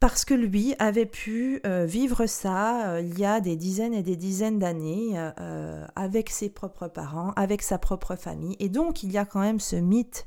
parce 0.00 0.24
que 0.24 0.34
lui 0.34 0.74
avait 0.78 1.06
pu 1.06 1.60
euh, 1.66 1.86
vivre 1.86 2.26
ça 2.26 2.90
euh, 2.90 3.00
il 3.00 3.18
y 3.18 3.24
a 3.24 3.40
des 3.40 3.56
dizaines 3.56 3.94
et 3.94 4.02
des 4.02 4.16
dizaines 4.16 4.58
d'années 4.58 5.12
euh, 5.16 5.86
avec 5.96 6.30
ses 6.30 6.50
propres 6.50 6.88
parents, 6.88 7.32
avec 7.36 7.62
sa 7.62 7.78
propre 7.78 8.14
famille. 8.16 8.56
Et 8.58 8.68
donc 8.68 9.02
il 9.02 9.10
y 9.10 9.18
a 9.18 9.24
quand 9.24 9.40
même 9.40 9.60
ce 9.60 9.76
mythe 9.76 10.26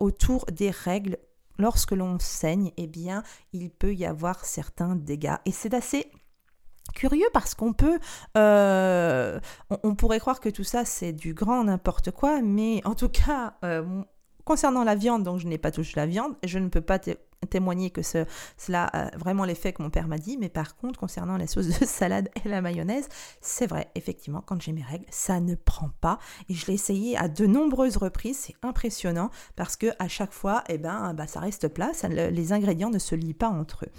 autour 0.00 0.46
des 0.46 0.70
règles. 0.70 1.18
Lorsque 1.58 1.92
l'on 1.92 2.18
saigne, 2.18 2.72
eh 2.76 2.86
bien, 2.86 3.22
il 3.54 3.70
peut 3.70 3.94
y 3.94 4.04
avoir 4.04 4.44
certains 4.44 4.94
dégâts. 4.94 5.36
Et 5.46 5.52
c'est 5.52 5.72
assez 5.72 6.10
curieux 6.94 7.28
parce 7.32 7.54
qu'on 7.54 7.72
peut, 7.72 7.98
on, 8.34 9.94
pourrait 9.96 10.20
croire 10.20 10.40
que 10.40 10.50
tout 10.50 10.64
ça 10.64 10.84
c'est 10.84 11.14
du 11.14 11.32
grand 11.32 11.64
n'importe 11.64 12.10
quoi, 12.10 12.42
mais 12.42 12.82
en 12.84 12.94
tout 12.94 13.08
cas, 13.08 13.54
concernant 14.44 14.84
la 14.84 14.94
viande, 14.94 15.22
donc 15.22 15.38
je 15.38 15.48
n'ai 15.48 15.56
pas 15.56 15.70
touché 15.70 15.94
la 15.96 16.04
viande, 16.04 16.34
je 16.44 16.58
ne 16.58 16.68
peux 16.68 16.82
pas 16.82 16.98
témoigner 17.48 17.90
que 17.90 18.02
ce, 18.02 18.24
cela 18.56 18.84
a 18.84 19.16
vraiment 19.16 19.44
l'effet 19.44 19.72
que 19.72 19.82
mon 19.82 19.90
père 19.90 20.08
m'a 20.08 20.18
dit, 20.18 20.36
mais 20.38 20.48
par 20.48 20.76
contre, 20.76 20.98
concernant 20.98 21.36
la 21.36 21.46
sauce 21.46 21.66
de 21.66 21.84
salade 21.86 22.28
et 22.44 22.48
la 22.48 22.60
mayonnaise, 22.60 23.08
c'est 23.40 23.66
vrai, 23.66 23.90
effectivement, 23.94 24.42
quand 24.44 24.60
j'ai 24.60 24.72
mes 24.72 24.82
règles, 24.82 25.06
ça 25.10 25.40
ne 25.40 25.54
prend 25.54 25.90
pas. 26.00 26.18
Et 26.48 26.54
je 26.54 26.66
l'ai 26.66 26.74
essayé 26.74 27.16
à 27.16 27.28
de 27.28 27.46
nombreuses 27.46 27.96
reprises, 27.96 28.38
c'est 28.38 28.56
impressionnant, 28.62 29.30
parce 29.54 29.76
que 29.76 29.88
à 29.98 30.08
chaque 30.08 30.32
fois, 30.32 30.64
eh 30.68 30.78
ben, 30.78 31.14
bah, 31.14 31.26
ça 31.26 31.40
reste 31.40 31.68
plat, 31.68 31.92
les 32.08 32.52
ingrédients 32.52 32.90
ne 32.90 32.98
se 32.98 33.14
lient 33.14 33.34
pas 33.34 33.48
entre 33.48 33.84
eux. 33.84 33.90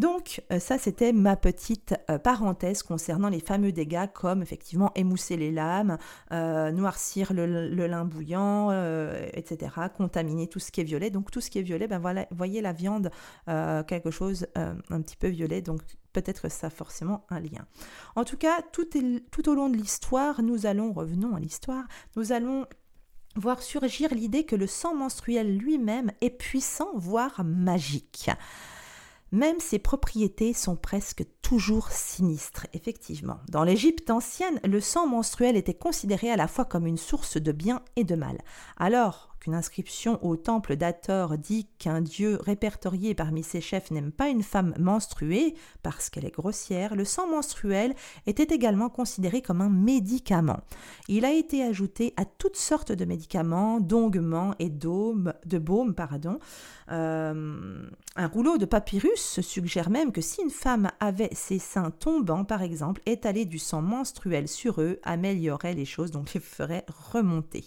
Donc 0.00 0.42
euh, 0.50 0.58
ça, 0.58 0.78
c'était 0.78 1.12
ma 1.12 1.36
petite 1.36 1.94
euh, 2.08 2.18
parenthèse 2.18 2.82
concernant 2.82 3.28
les 3.28 3.40
fameux 3.40 3.70
dégâts 3.70 4.06
comme 4.14 4.40
effectivement 4.40 4.92
émousser 4.94 5.36
les 5.36 5.52
lames, 5.52 5.98
euh, 6.32 6.70
noircir 6.70 7.34
le, 7.34 7.44
lin 7.86 8.06
bouillant, 8.06 8.70
etc., 9.34 9.72
contaminer 9.94 10.46
tout 10.46 10.58
ce 10.58 10.72
qui 10.72 10.80
est 10.80 10.84
violet. 10.84 11.10
Donc 11.10 11.30
tout 11.30 11.42
ce 11.42 11.50
qui 11.50 11.58
est 11.58 11.62
violet, 11.62 11.86
ben 11.86 12.00
voyez 12.30 12.62
la 12.62 12.72
viande, 12.72 13.10
quelque 13.46 14.10
chose 14.10 14.46
un 14.54 15.02
petit 15.02 15.16
peu 15.16 15.28
violet, 15.28 15.60
donc 15.60 15.82
peut-être 16.14 16.50
ça 16.50 16.68
a 16.68 16.70
forcément 16.70 17.26
un 17.28 17.40
lien. 17.40 17.66
En 18.16 18.24
tout 18.24 18.38
cas, 18.38 18.62
tout 18.72 19.48
au 19.48 19.54
long 19.54 19.68
de 19.68 19.76
l'histoire, 19.76 20.40
nous 20.42 20.64
allons, 20.64 20.92
revenons 20.92 21.34
à 21.34 21.40
l'histoire, 21.40 21.84
nous 22.16 22.32
allons 22.32 22.64
voir 23.36 23.62
surgir 23.62 24.14
l'idée 24.14 24.44
que 24.44 24.56
le 24.56 24.66
sang 24.66 24.94
menstruel 24.94 25.58
lui-même 25.58 26.12
est 26.22 26.30
puissant, 26.30 26.90
voire 26.94 27.44
magique. 27.44 28.30
Même 29.32 29.60
ses 29.60 29.78
propriétés 29.78 30.52
sont 30.52 30.76
presque 30.76 31.24
toujours 31.40 31.90
sinistres, 31.90 32.66
effectivement. 32.72 33.38
Dans 33.48 33.62
l'Égypte 33.62 34.10
ancienne, 34.10 34.60
le 34.64 34.80
sang 34.80 35.06
menstruel 35.06 35.56
était 35.56 35.74
considéré 35.74 36.30
à 36.30 36.36
la 36.36 36.48
fois 36.48 36.64
comme 36.64 36.86
une 36.86 36.98
source 36.98 37.36
de 37.36 37.52
bien 37.52 37.82
et 37.96 38.04
de 38.04 38.16
mal. 38.16 38.38
Alors, 38.76 39.29
qu'une 39.40 39.54
inscription 39.54 40.24
au 40.24 40.36
temple 40.36 40.76
d'Ator 40.76 41.38
dit 41.38 41.66
qu'un 41.78 42.00
dieu 42.00 42.38
répertorié 42.40 43.14
parmi 43.14 43.42
ses 43.42 43.60
chefs 43.60 43.90
n'aime 43.90 44.12
pas 44.12 44.28
une 44.28 44.42
femme 44.42 44.74
menstruée 44.78 45.54
parce 45.82 46.10
qu'elle 46.10 46.26
est 46.26 46.34
grossière, 46.34 46.94
le 46.94 47.04
sang 47.04 47.26
menstruel 47.26 47.94
était 48.26 48.54
également 48.54 48.88
considéré 48.88 49.42
comme 49.42 49.60
un 49.60 49.70
médicament. 49.70 50.60
Il 51.08 51.24
a 51.24 51.32
été 51.32 51.62
ajouté 51.62 52.14
à 52.16 52.24
toutes 52.24 52.56
sortes 52.56 52.92
de 52.92 53.04
médicaments, 53.04 53.80
d'onguements 53.80 54.54
et 54.58 54.68
de 54.68 55.58
baumes. 55.58 55.94
Pardon. 55.94 56.38
Euh, 56.90 57.88
un 58.16 58.26
rouleau 58.26 58.58
de 58.58 58.64
papyrus 58.64 59.40
suggère 59.40 59.90
même 59.90 60.12
que 60.12 60.20
si 60.20 60.42
une 60.42 60.50
femme 60.50 60.90
avait 61.00 61.30
ses 61.32 61.58
seins 61.58 61.90
tombants, 61.90 62.44
par 62.44 62.62
exemple, 62.62 63.00
étaler 63.06 63.44
du 63.44 63.58
sang 63.58 63.82
menstruel 63.82 64.48
sur 64.48 64.80
eux 64.80 64.98
améliorerait 65.02 65.74
les 65.74 65.84
choses, 65.84 66.10
donc 66.10 66.34
les 66.34 66.40
ferait 66.40 66.84
remonter. 67.12 67.64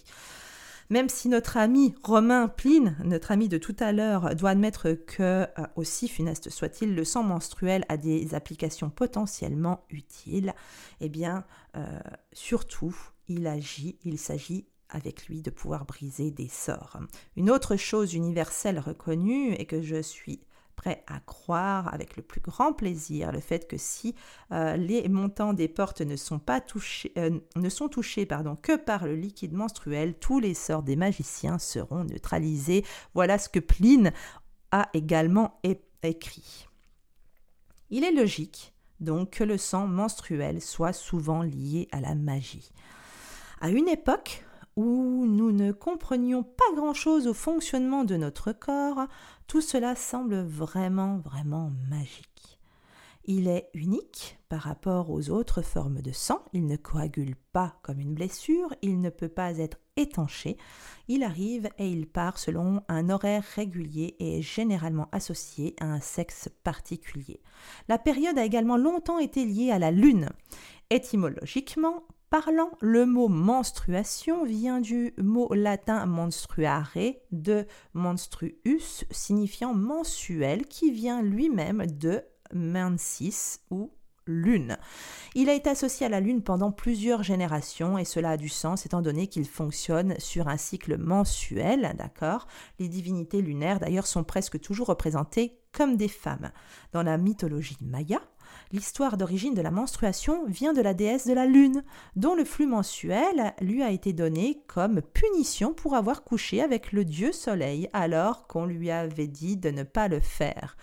Même 0.93 1.09
si 1.09 1.27
notre 1.27 1.57
ami 1.57 1.95
Romain 2.03 2.47
Pline, 2.47 2.95
notre 3.03 3.31
ami 3.31 3.49
de 3.49 3.57
tout 3.57 3.75
à 3.79 3.91
l'heure, 3.91 4.35
doit 4.35 4.51
admettre 4.51 4.91
que, 4.91 5.23
euh, 5.23 5.47
aussi 5.75 6.07
funeste 6.07 6.51
soit-il, 6.51 6.93
le 6.93 7.03
sang 7.03 7.23
menstruel 7.23 7.83
a 7.89 7.97
des 7.97 8.35
applications 8.35 8.91
potentiellement 8.91 9.85
utiles, 9.89 10.53
eh 11.01 11.09
bien, 11.09 11.45
euh, 11.75 11.99
surtout, 12.31 12.95
il 13.27 13.47
agit, 13.47 13.97
il 14.03 14.19
s'agit 14.19 14.67
avec 14.87 15.25
lui 15.25 15.41
de 15.41 15.49
pouvoir 15.49 15.85
briser 15.85 16.29
des 16.29 16.47
sorts. 16.47 16.99
Une 17.37 17.49
autre 17.49 17.75
chose 17.75 18.13
universelle 18.13 18.77
reconnue 18.77 19.53
et 19.53 19.65
que 19.65 19.81
je 19.81 19.99
suis 19.99 20.41
prêt 20.75 21.03
à 21.07 21.19
croire 21.19 21.93
avec 21.93 22.17
le 22.17 22.23
plus 22.23 22.41
grand 22.41 22.73
plaisir 22.73 23.31
le 23.31 23.39
fait 23.39 23.67
que 23.67 23.77
si 23.77 24.15
euh, 24.51 24.75
les 24.75 25.07
montants 25.09 25.53
des 25.53 25.67
portes 25.67 26.01
ne 26.01 26.15
sont 26.15 26.39
pas 26.39 26.61
touchés, 26.61 27.11
euh, 27.17 27.39
que 28.61 28.75
par 28.77 29.05
le 29.05 29.15
liquide 29.15 29.53
menstruel, 29.53 30.15
tous 30.15 30.39
les 30.39 30.53
sorts 30.53 30.83
des 30.83 30.95
magiciens 30.95 31.59
seront 31.59 32.03
neutralisés. 32.03 32.85
Voilà 33.13 33.37
ce 33.37 33.49
que 33.49 33.59
Pline 33.59 34.11
a 34.71 34.89
également 34.93 35.59
écrit. 36.03 36.67
Il 37.89 38.03
est 38.03 38.11
logique 38.11 38.73
donc 38.99 39.31
que 39.31 39.43
le 39.43 39.57
sang 39.57 39.87
menstruel 39.87 40.61
soit 40.61 40.93
souvent 40.93 41.41
lié 41.41 41.87
à 41.91 42.01
la 42.01 42.15
magie. 42.15 42.71
À 43.61 43.69
une 43.69 43.87
époque, 43.87 44.45
où 44.75 45.25
nous 45.25 45.51
ne 45.51 45.71
comprenions 45.71 46.43
pas 46.43 46.73
grand-chose 46.75 47.27
au 47.27 47.33
fonctionnement 47.33 48.03
de 48.03 48.15
notre 48.15 48.51
corps, 48.51 49.07
tout 49.47 49.61
cela 49.61 49.95
semble 49.95 50.41
vraiment, 50.41 51.17
vraiment 51.17 51.71
magique. 51.89 52.59
Il 53.25 53.47
est 53.47 53.69
unique 53.73 54.37
par 54.49 54.61
rapport 54.61 55.09
aux 55.09 55.29
autres 55.29 55.61
formes 55.61 56.01
de 56.01 56.11
sang, 56.11 56.43
il 56.51 56.65
ne 56.65 56.75
coagule 56.75 57.35
pas 57.53 57.77
comme 57.81 57.99
une 57.99 58.13
blessure, 58.13 58.75
il 58.81 58.99
ne 58.99 59.09
peut 59.09 59.29
pas 59.29 59.59
être 59.59 59.77
étanché, 59.95 60.57
il 61.07 61.23
arrive 61.23 61.69
et 61.77 61.87
il 61.87 62.05
part 62.05 62.37
selon 62.37 62.81
un 62.89 63.09
horaire 63.09 63.45
régulier 63.55 64.17
et 64.19 64.39
est 64.39 64.41
généralement 64.41 65.07
associé 65.13 65.73
à 65.79 65.85
un 65.85 66.01
sexe 66.01 66.49
particulier. 66.65 67.39
La 67.87 67.97
période 67.97 68.37
a 68.37 68.43
également 68.43 68.77
longtemps 68.77 69.19
été 69.19 69.45
liée 69.45 69.71
à 69.71 69.79
la 69.79 69.91
lune. 69.91 70.29
Étymologiquement, 70.89 72.03
parlant, 72.33 72.71
le 72.81 73.05
mot 73.05 73.27
menstruation 73.27 74.43
vient 74.43 74.81
du 74.81 75.13
mot 75.19 75.53
latin 75.53 76.07
menstruare 76.07 76.97
de 77.31 77.67
menstruus 77.93 79.05
signifiant 79.11 79.75
mensuel 79.75 80.65
qui 80.65 80.89
vient 80.89 81.21
lui-même 81.21 81.85
de 81.85 82.23
mensis 82.51 83.59
ou 83.69 83.91
lune. 84.25 84.77
Il 85.35 85.47
a 85.47 85.53
été 85.53 85.69
associé 85.69 86.07
à 86.07 86.09
la 86.09 86.21
lune 86.21 86.41
pendant 86.41 86.71
plusieurs 86.71 87.21
générations 87.21 87.99
et 87.99 88.05
cela 88.05 88.31
a 88.31 88.37
du 88.37 88.49
sens 88.49 88.87
étant 88.87 89.03
donné 89.03 89.27
qu'il 89.27 89.45
fonctionne 89.45 90.15
sur 90.17 90.47
un 90.47 90.57
cycle 90.57 90.97
mensuel, 90.97 91.93
d'accord? 91.99 92.47
Les 92.79 92.87
divinités 92.87 93.43
lunaires 93.43 93.79
d'ailleurs 93.79 94.07
sont 94.07 94.23
presque 94.23 94.59
toujours 94.59 94.87
représentées 94.87 95.59
comme 95.71 95.97
des 95.97 96.07
femmes. 96.07 96.51
Dans 96.93 97.03
la 97.03 97.19
mythologie 97.19 97.77
maya, 97.81 98.21
L'histoire 98.71 99.17
d'origine 99.17 99.53
de 99.53 99.61
la 99.61 99.71
menstruation 99.71 100.45
vient 100.47 100.73
de 100.73 100.81
la 100.81 100.93
déesse 100.93 101.27
de 101.27 101.33
la 101.33 101.45
lune, 101.45 101.83
dont 102.15 102.35
le 102.35 102.45
flux 102.45 102.67
mensuel 102.67 103.53
lui 103.61 103.83
a 103.83 103.91
été 103.91 104.13
donné 104.13 104.61
comme 104.67 105.01
punition 105.01 105.73
pour 105.73 105.95
avoir 105.95 106.23
couché 106.23 106.61
avec 106.61 106.91
le 106.91 107.05
dieu 107.05 107.31
soleil 107.31 107.89
alors 107.93 108.47
qu'on 108.47 108.65
lui 108.65 108.91
avait 108.91 109.27
dit 109.27 109.57
de 109.57 109.69
ne 109.69 109.83
pas 109.83 110.07
le 110.07 110.19
faire. 110.19 110.75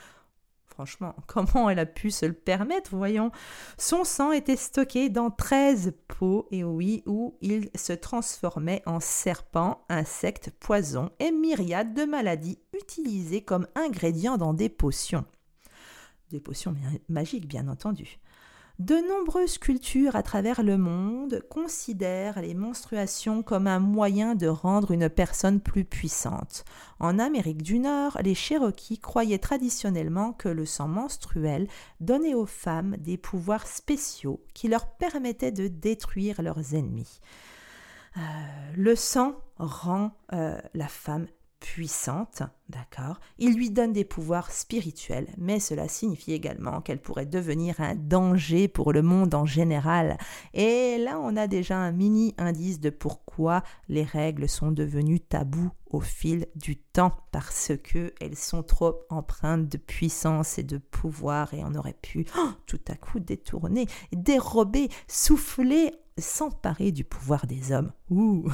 Franchement, 0.80 1.14
comment 1.26 1.68
elle 1.68 1.78
a 1.78 1.84
pu 1.84 2.10
se 2.10 2.24
le 2.24 2.32
permettre, 2.32 2.96
voyons. 2.96 3.30
Son 3.76 4.04
sang 4.04 4.32
était 4.32 4.56
stocké 4.56 5.10
dans 5.10 5.30
13 5.30 5.92
pots, 6.08 6.46
et 6.50 6.64
oui, 6.64 7.02
où 7.06 7.36
il 7.42 7.68
se 7.74 7.92
transformait 7.92 8.82
en 8.86 8.98
serpent, 8.98 9.84
insectes, 9.90 10.50
poisons 10.58 11.10
et 11.18 11.32
myriades 11.32 11.92
de 11.92 12.04
maladies 12.04 12.60
utilisées 12.72 13.42
comme 13.42 13.66
ingrédients 13.74 14.38
dans 14.38 14.54
des 14.54 14.70
potions 14.70 15.26
des 16.30 16.40
potions 16.40 16.74
magiques 17.08 17.46
bien 17.46 17.68
entendu. 17.68 18.18
De 18.80 18.94
nombreuses 18.94 19.58
cultures 19.58 20.16
à 20.16 20.22
travers 20.22 20.62
le 20.62 20.78
monde 20.78 21.42
considèrent 21.50 22.40
les 22.40 22.54
menstruations 22.54 23.42
comme 23.42 23.66
un 23.66 23.78
moyen 23.78 24.34
de 24.34 24.46
rendre 24.46 24.92
une 24.92 25.10
personne 25.10 25.60
plus 25.60 25.84
puissante. 25.84 26.64
En 26.98 27.18
Amérique 27.18 27.62
du 27.62 27.78
Nord, 27.78 28.16
les 28.24 28.34
Cherokees 28.34 28.96
croyaient 28.96 29.36
traditionnellement 29.36 30.32
que 30.32 30.48
le 30.48 30.64
sang 30.64 30.88
menstruel 30.88 31.68
donnait 32.00 32.32
aux 32.32 32.46
femmes 32.46 32.96
des 32.96 33.18
pouvoirs 33.18 33.66
spéciaux 33.66 34.42
qui 34.54 34.68
leur 34.68 34.86
permettaient 34.86 35.52
de 35.52 35.68
détruire 35.68 36.40
leurs 36.40 36.74
ennemis. 36.74 37.20
Euh, 38.16 38.20
le 38.78 38.96
sang 38.96 39.34
rend 39.58 40.12
euh, 40.32 40.58
la 40.72 40.88
femme 40.88 41.26
puissante, 41.60 42.42
d'accord 42.68 43.20
Il 43.38 43.54
lui 43.54 43.70
donne 43.70 43.92
des 43.92 44.04
pouvoirs 44.04 44.50
spirituels, 44.50 45.28
mais 45.36 45.60
cela 45.60 45.88
signifie 45.88 46.32
également 46.32 46.80
qu'elle 46.80 47.00
pourrait 47.00 47.26
devenir 47.26 47.80
un 47.80 47.94
danger 47.94 48.66
pour 48.66 48.92
le 48.92 49.02
monde 49.02 49.34
en 49.34 49.44
général. 49.44 50.18
Et 50.54 50.98
là, 50.98 51.20
on 51.20 51.36
a 51.36 51.46
déjà 51.46 51.76
un 51.76 51.92
mini 51.92 52.34
indice 52.38 52.80
de 52.80 52.90
pourquoi 52.90 53.62
les 53.88 54.02
règles 54.02 54.48
sont 54.48 54.72
devenues 54.72 55.20
tabous 55.20 55.70
au 55.90 56.00
fil 56.00 56.46
du 56.54 56.76
temps, 56.76 57.12
parce 57.30 57.72
que 57.82 58.14
elles 58.20 58.36
sont 58.36 58.62
trop 58.62 59.00
empreintes 59.10 59.68
de 59.68 59.76
puissance 59.76 60.58
et 60.58 60.62
de 60.62 60.78
pouvoir, 60.78 61.52
et 61.52 61.62
on 61.64 61.74
aurait 61.74 61.98
pu 62.00 62.26
oh, 62.38 62.50
tout 62.66 62.80
à 62.88 62.94
coup 62.94 63.20
détourner, 63.20 63.86
dérober, 64.12 64.88
souffler, 65.08 65.92
s'emparer 66.16 66.92
du 66.92 67.04
pouvoir 67.04 67.46
des 67.46 67.72
hommes. 67.72 67.92
Ouh 68.10 68.48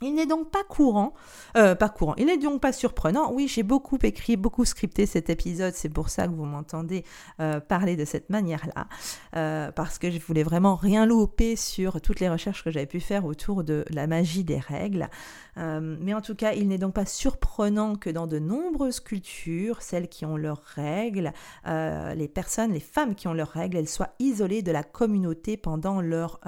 il 0.00 0.14
n'est 0.14 0.26
donc 0.26 0.50
pas 0.50 0.62
courant, 0.64 1.12
euh, 1.56 1.74
pas 1.74 1.88
courant, 1.88 2.14
il 2.18 2.26
n'est 2.26 2.38
donc 2.38 2.60
pas 2.60 2.72
surprenant. 2.72 3.32
Oui, 3.32 3.48
j'ai 3.48 3.62
beaucoup 3.64 3.98
écrit, 4.02 4.36
beaucoup 4.36 4.64
scripté 4.64 5.06
cet 5.06 5.28
épisode, 5.28 5.74
c'est 5.74 5.88
pour 5.88 6.08
ça 6.08 6.28
que 6.28 6.32
vous 6.32 6.44
m'entendez 6.44 7.04
euh, 7.40 7.58
parler 7.60 7.96
de 7.96 8.04
cette 8.04 8.30
manière-là, 8.30 8.86
euh, 9.34 9.72
parce 9.72 9.98
que 9.98 10.10
je 10.10 10.18
voulais 10.20 10.44
vraiment 10.44 10.76
rien 10.76 11.04
louper 11.04 11.56
sur 11.56 12.00
toutes 12.00 12.20
les 12.20 12.28
recherches 12.28 12.62
que 12.62 12.70
j'avais 12.70 12.86
pu 12.86 13.00
faire 13.00 13.24
autour 13.24 13.64
de 13.64 13.84
la 13.90 14.06
magie 14.06 14.44
des 14.44 14.58
règles. 14.58 15.08
mais 15.56 16.14
en 16.14 16.20
tout 16.20 16.36
cas, 16.36 16.52
il 16.52 16.68
n'est 16.68 16.78
donc 16.78 16.94
pas 16.94 17.06
surprenant 17.06 17.96
que 17.96 18.10
dans 18.10 18.28
de 18.28 18.38
nombreuses 18.38 19.00
cultures, 19.00 19.82
celles 19.82 20.08
qui 20.08 20.24
ont 20.24 20.36
leurs 20.36 20.62
règles, 20.62 21.32
les 21.66 22.28
personnes, 22.28 22.72
les 22.72 22.80
femmes 22.80 23.16
qui 23.16 23.26
ont 23.26 23.32
leurs 23.32 23.48
règles, 23.48 23.76
elles 23.76 23.88
soient 23.88 24.14
isolées 24.20 24.62
de 24.62 24.70
la 24.70 24.84
communauté 24.84 25.56
pendant 25.56 26.00
leur, 26.00 26.40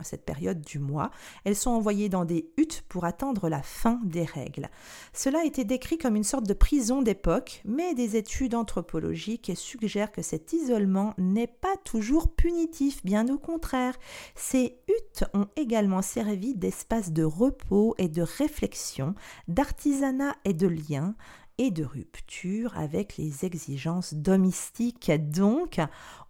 cette 0.00 0.24
période 0.24 0.60
du 0.60 0.78
mois. 0.78 1.10
Elles 1.44 1.56
sont 1.56 1.70
envoyées 1.70 2.08
dans 2.08 2.24
des 2.24 2.52
huttes 2.56 2.84
pour 2.92 3.06
attendre 3.06 3.48
la 3.48 3.62
fin 3.62 3.98
des 4.04 4.26
règles. 4.26 4.68
Cela 5.14 5.38
a 5.38 5.44
été 5.44 5.64
décrit 5.64 5.96
comme 5.96 6.14
une 6.14 6.24
sorte 6.24 6.46
de 6.46 6.52
prison 6.52 7.00
d'époque, 7.00 7.62
mais 7.64 7.94
des 7.94 8.16
études 8.16 8.54
anthropologiques 8.54 9.52
suggèrent 9.54 10.12
que 10.12 10.20
cet 10.20 10.52
isolement 10.52 11.14
n'est 11.16 11.46
pas 11.46 11.74
toujours 11.84 12.34
punitif, 12.34 13.02
bien 13.02 13.26
au 13.30 13.38
contraire. 13.38 13.96
Ces 14.34 14.76
huttes 14.88 15.24
ont 15.32 15.46
également 15.56 16.02
servi 16.02 16.54
d'espace 16.54 17.12
de 17.12 17.24
repos 17.24 17.94
et 17.96 18.10
de 18.10 18.20
réflexion, 18.20 19.14
d'artisanat 19.48 20.34
et 20.44 20.52
de 20.52 20.66
lien, 20.66 21.14
et 21.56 21.70
de 21.70 21.84
rupture 21.84 22.76
avec 22.76 23.16
les 23.16 23.46
exigences 23.46 24.12
domestiques. 24.12 25.10
Donc, 25.30 25.80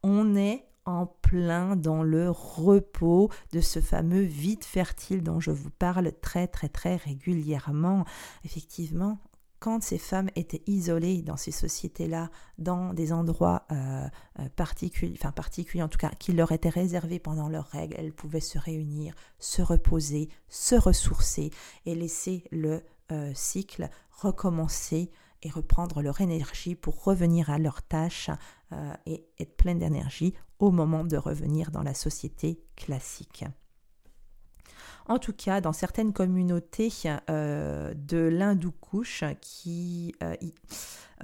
on 0.05 0.37
est 0.37 0.65
en 0.85 1.07
plein 1.07 1.77
dans 1.77 2.03
le 2.03 2.31
repos 2.31 3.31
de 3.53 3.61
ce 3.61 3.81
fameux 3.81 4.23
vide 4.23 4.65
fertile 4.65 5.23
dont 5.23 5.41
je 5.41 5.51
vous 5.51 5.71
parle 5.71 6.13
très 6.21 6.49
très 6.49 6.69
très 6.69 6.97
régulièrement. 6.97 8.05
Effectivement, 8.45 9.19
quand 9.63 9.81
ces 9.81 9.99
femmes 9.99 10.29
étaient 10.35 10.63
isolées 10.67 11.23
dans 11.23 11.37
ces 11.37 11.53
sociétés-là, 11.53 12.31
dans 12.59 12.93
des 12.93 13.13
endroits 13.13 13.65
euh, 13.71 14.09
euh, 14.41 14.49
particuliers, 14.57 15.17
enfin 15.17 15.31
particuliers 15.31 15.85
en 15.85 15.89
tout 15.89 15.99
cas, 15.99 16.11
qui 16.19 16.33
leur 16.33 16.51
étaient 16.51 16.69
réservés 16.69 17.21
pendant 17.21 17.49
leurs 17.49 17.69
règles, 17.69 17.95
elles 17.97 18.13
pouvaient 18.13 18.41
se 18.41 18.59
réunir, 18.59 19.15
se 19.39 19.63
reposer, 19.63 20.31
se 20.49 20.75
ressourcer 20.75 21.51
et 21.87 21.95
laisser 21.95 22.43
le 22.51 22.83
euh, 23.13 23.31
cycle 23.35 23.89
recommencer 24.11 25.13
et 25.45 25.49
reprendre 25.51 26.03
leur 26.03 26.21
énergie 26.21 26.75
pour 26.75 27.05
revenir 27.05 27.49
à 27.49 27.59
leurs 27.59 27.83
tâches 27.83 28.31
et 29.07 29.27
être 29.39 29.57
pleine 29.57 29.81
d'énergie 29.81 30.35
au 30.63 30.71
moment 30.71 31.05
de 31.05 31.17
revenir 31.17 31.73
dans 31.73 31.83
la 31.83 31.93
société 31.93 32.63
classique. 32.77 33.45
En 35.07 35.19
tout 35.19 35.33
cas, 35.33 35.61
dans 35.61 35.73
certaines 35.73 36.13
communautés 36.13 36.93
euh, 37.29 37.93
de 37.95 38.19
l'Hindoukouche, 38.29 39.25
euh, 39.25 40.37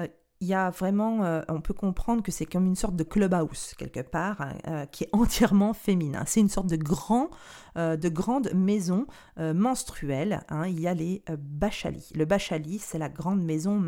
euh, 0.00 0.06
a 0.50 0.70
vraiment, 0.70 1.42
on 1.48 1.60
peut 1.60 1.74
comprendre 1.74 2.24
que 2.24 2.32
c'est 2.32 2.46
comme 2.46 2.66
une 2.66 2.74
sorte 2.74 2.96
de 2.96 3.04
clubhouse 3.04 3.74
quelque 3.78 4.00
part, 4.00 4.40
hein, 4.40 4.86
qui 4.86 5.04
est 5.04 5.10
entièrement 5.12 5.72
féminin. 5.72 6.24
C'est 6.26 6.40
une 6.40 6.48
sorte 6.48 6.66
de 6.68 6.76
grand, 6.76 7.30
de 7.76 8.08
grande 8.08 8.52
maison 8.54 9.06
menstruelle. 9.36 10.44
Hein. 10.48 10.66
Il 10.66 10.80
y 10.80 10.88
a 10.88 10.94
les 10.94 11.22
bachalis. 11.38 12.10
Le 12.14 12.24
bachali, 12.24 12.78
c'est 12.78 12.98
la 12.98 13.08
grande 13.08 13.42
maison 13.42 13.80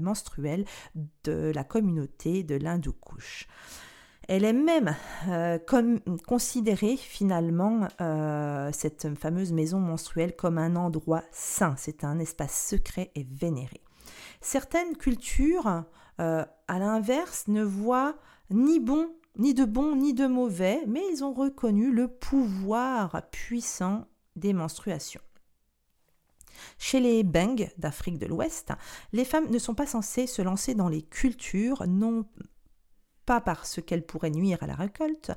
menstruelle 0.00 0.66
de 1.24 1.52
la 1.54 1.64
communauté 1.64 2.42
de 2.42 2.54
l'Hindoukouche. 2.54 3.46
Elle 4.28 4.44
est 4.44 4.52
même 4.52 4.94
euh, 5.28 5.58
comme, 5.58 6.00
considérée 6.26 6.98
finalement, 6.98 7.88
euh, 8.02 8.70
cette 8.74 9.14
fameuse 9.18 9.52
maison 9.52 9.80
menstruelle, 9.80 10.36
comme 10.36 10.58
un 10.58 10.76
endroit 10.76 11.22
saint. 11.32 11.74
C'est 11.78 12.04
un 12.04 12.18
espace 12.18 12.68
secret 12.68 13.10
et 13.14 13.26
vénéré. 13.30 13.80
Certaines 14.42 14.98
cultures, 14.98 15.84
euh, 16.20 16.44
à 16.68 16.78
l'inverse, 16.78 17.48
ne 17.48 17.62
voient 17.62 18.16
ni 18.50 18.80
bon, 18.80 19.08
ni 19.38 19.54
de 19.54 19.64
bon, 19.64 19.96
ni 19.96 20.12
de 20.12 20.26
mauvais, 20.26 20.82
mais 20.86 21.02
ils 21.10 21.24
ont 21.24 21.32
reconnu 21.32 21.90
le 21.90 22.08
pouvoir 22.08 23.22
puissant 23.30 24.04
des 24.36 24.52
menstruations. 24.52 25.22
Chez 26.76 27.00
les 27.00 27.22
Beng 27.22 27.70
d'Afrique 27.78 28.18
de 28.18 28.26
l'Ouest, 28.26 28.72
les 29.12 29.24
femmes 29.24 29.48
ne 29.48 29.58
sont 29.58 29.74
pas 29.74 29.86
censées 29.86 30.26
se 30.26 30.42
lancer 30.42 30.74
dans 30.74 30.88
les 30.88 31.02
cultures 31.02 31.86
non 31.86 32.26
pas 33.28 33.42
parce 33.42 33.82
qu'elle 33.82 34.06
pourrait 34.06 34.30
nuire 34.30 34.56
à 34.62 34.66
la 34.66 34.74
récolte, 34.74 35.32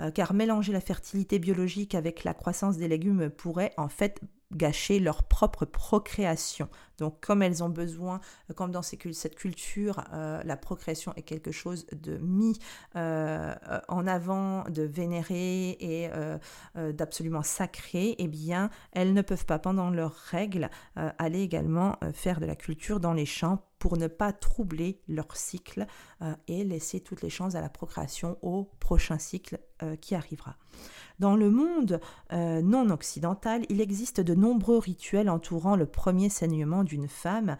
euh, 0.00 0.12
car 0.12 0.34
mélanger 0.34 0.72
la 0.72 0.80
fertilité 0.80 1.40
biologique 1.40 1.96
avec 1.96 2.22
la 2.22 2.32
croissance 2.32 2.76
des 2.76 2.86
légumes 2.86 3.28
pourrait 3.28 3.72
en 3.76 3.88
fait 3.88 4.20
gâcher 4.52 5.00
leur 5.00 5.24
propre 5.24 5.64
procréation. 5.64 6.68
Donc 6.98 7.18
comme 7.20 7.42
elles 7.42 7.64
ont 7.64 7.68
besoin, 7.70 8.20
euh, 8.50 8.54
comme 8.54 8.70
dans 8.70 8.82
cette 8.82 9.34
culture, 9.34 10.04
euh, 10.12 10.44
la 10.44 10.56
procréation 10.56 11.12
est 11.16 11.22
quelque 11.22 11.50
chose 11.50 11.86
de 11.90 12.18
mis 12.18 12.56
en 12.94 14.06
avant, 14.06 14.62
de 14.70 14.82
vénéré 14.82 15.70
et 15.80 16.08
d'absolument 16.92 17.42
sacré, 17.42 18.14
eh 18.18 18.28
bien 18.28 18.70
elles 18.92 19.12
ne 19.12 19.22
peuvent 19.22 19.46
pas 19.46 19.58
pendant 19.58 19.90
leurs 19.90 20.14
règles 20.14 20.70
aller 20.94 21.40
également 21.40 21.96
faire 22.12 22.38
de 22.38 22.46
la 22.46 22.54
culture 22.54 23.00
dans 23.00 23.12
les 23.12 23.26
champs 23.26 23.58
pour 23.84 23.98
ne 23.98 24.06
pas 24.06 24.32
troubler 24.32 25.02
leur 25.08 25.36
cycle 25.36 25.86
euh, 26.22 26.32
et 26.48 26.64
laisser 26.64 27.00
toutes 27.00 27.20
les 27.20 27.28
chances 27.28 27.54
à 27.54 27.60
la 27.60 27.68
procréation 27.68 28.38
au 28.40 28.70
prochain 28.80 29.18
cycle 29.18 29.58
euh, 29.82 29.94
qui 29.96 30.14
arrivera. 30.14 30.56
Dans 31.18 31.36
le 31.36 31.50
monde 31.50 32.00
euh, 32.32 32.62
non 32.62 32.88
occidental, 32.88 33.66
il 33.68 33.82
existe 33.82 34.22
de 34.22 34.34
nombreux 34.34 34.78
rituels 34.78 35.28
entourant 35.28 35.76
le 35.76 35.84
premier 35.84 36.30
saignement 36.30 36.82
d'une 36.82 37.08
femme 37.08 37.58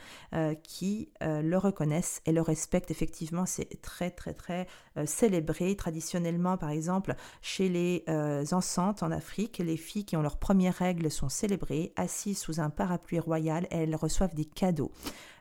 qui 0.64 1.10
le 1.20 1.56
reconnaissent 1.56 2.20
et 2.26 2.32
le 2.32 2.40
respectent. 2.40 2.90
Effectivement, 2.90 3.46
c'est 3.46 3.80
très 3.80 4.10
très 4.10 4.34
très 4.34 4.66
célébré. 5.04 5.76
Traditionnellement, 5.76 6.56
par 6.56 6.70
exemple, 6.70 7.14
chez 7.42 7.68
les 7.68 8.04
enceintes 8.50 9.04
en 9.04 9.12
Afrique, 9.12 9.58
les 9.58 9.76
filles 9.76 10.04
qui 10.04 10.16
ont 10.16 10.22
leurs 10.22 10.38
premières 10.38 10.74
règles 10.74 11.10
sont 11.10 11.28
célébrées, 11.28 11.92
assises 11.94 12.38
sous 12.38 12.58
un 12.58 12.70
parapluie 12.70 13.20
royal 13.20 13.68
elles 13.70 13.94
reçoivent 13.94 14.34
des 14.34 14.46
cadeaux. 14.46 14.90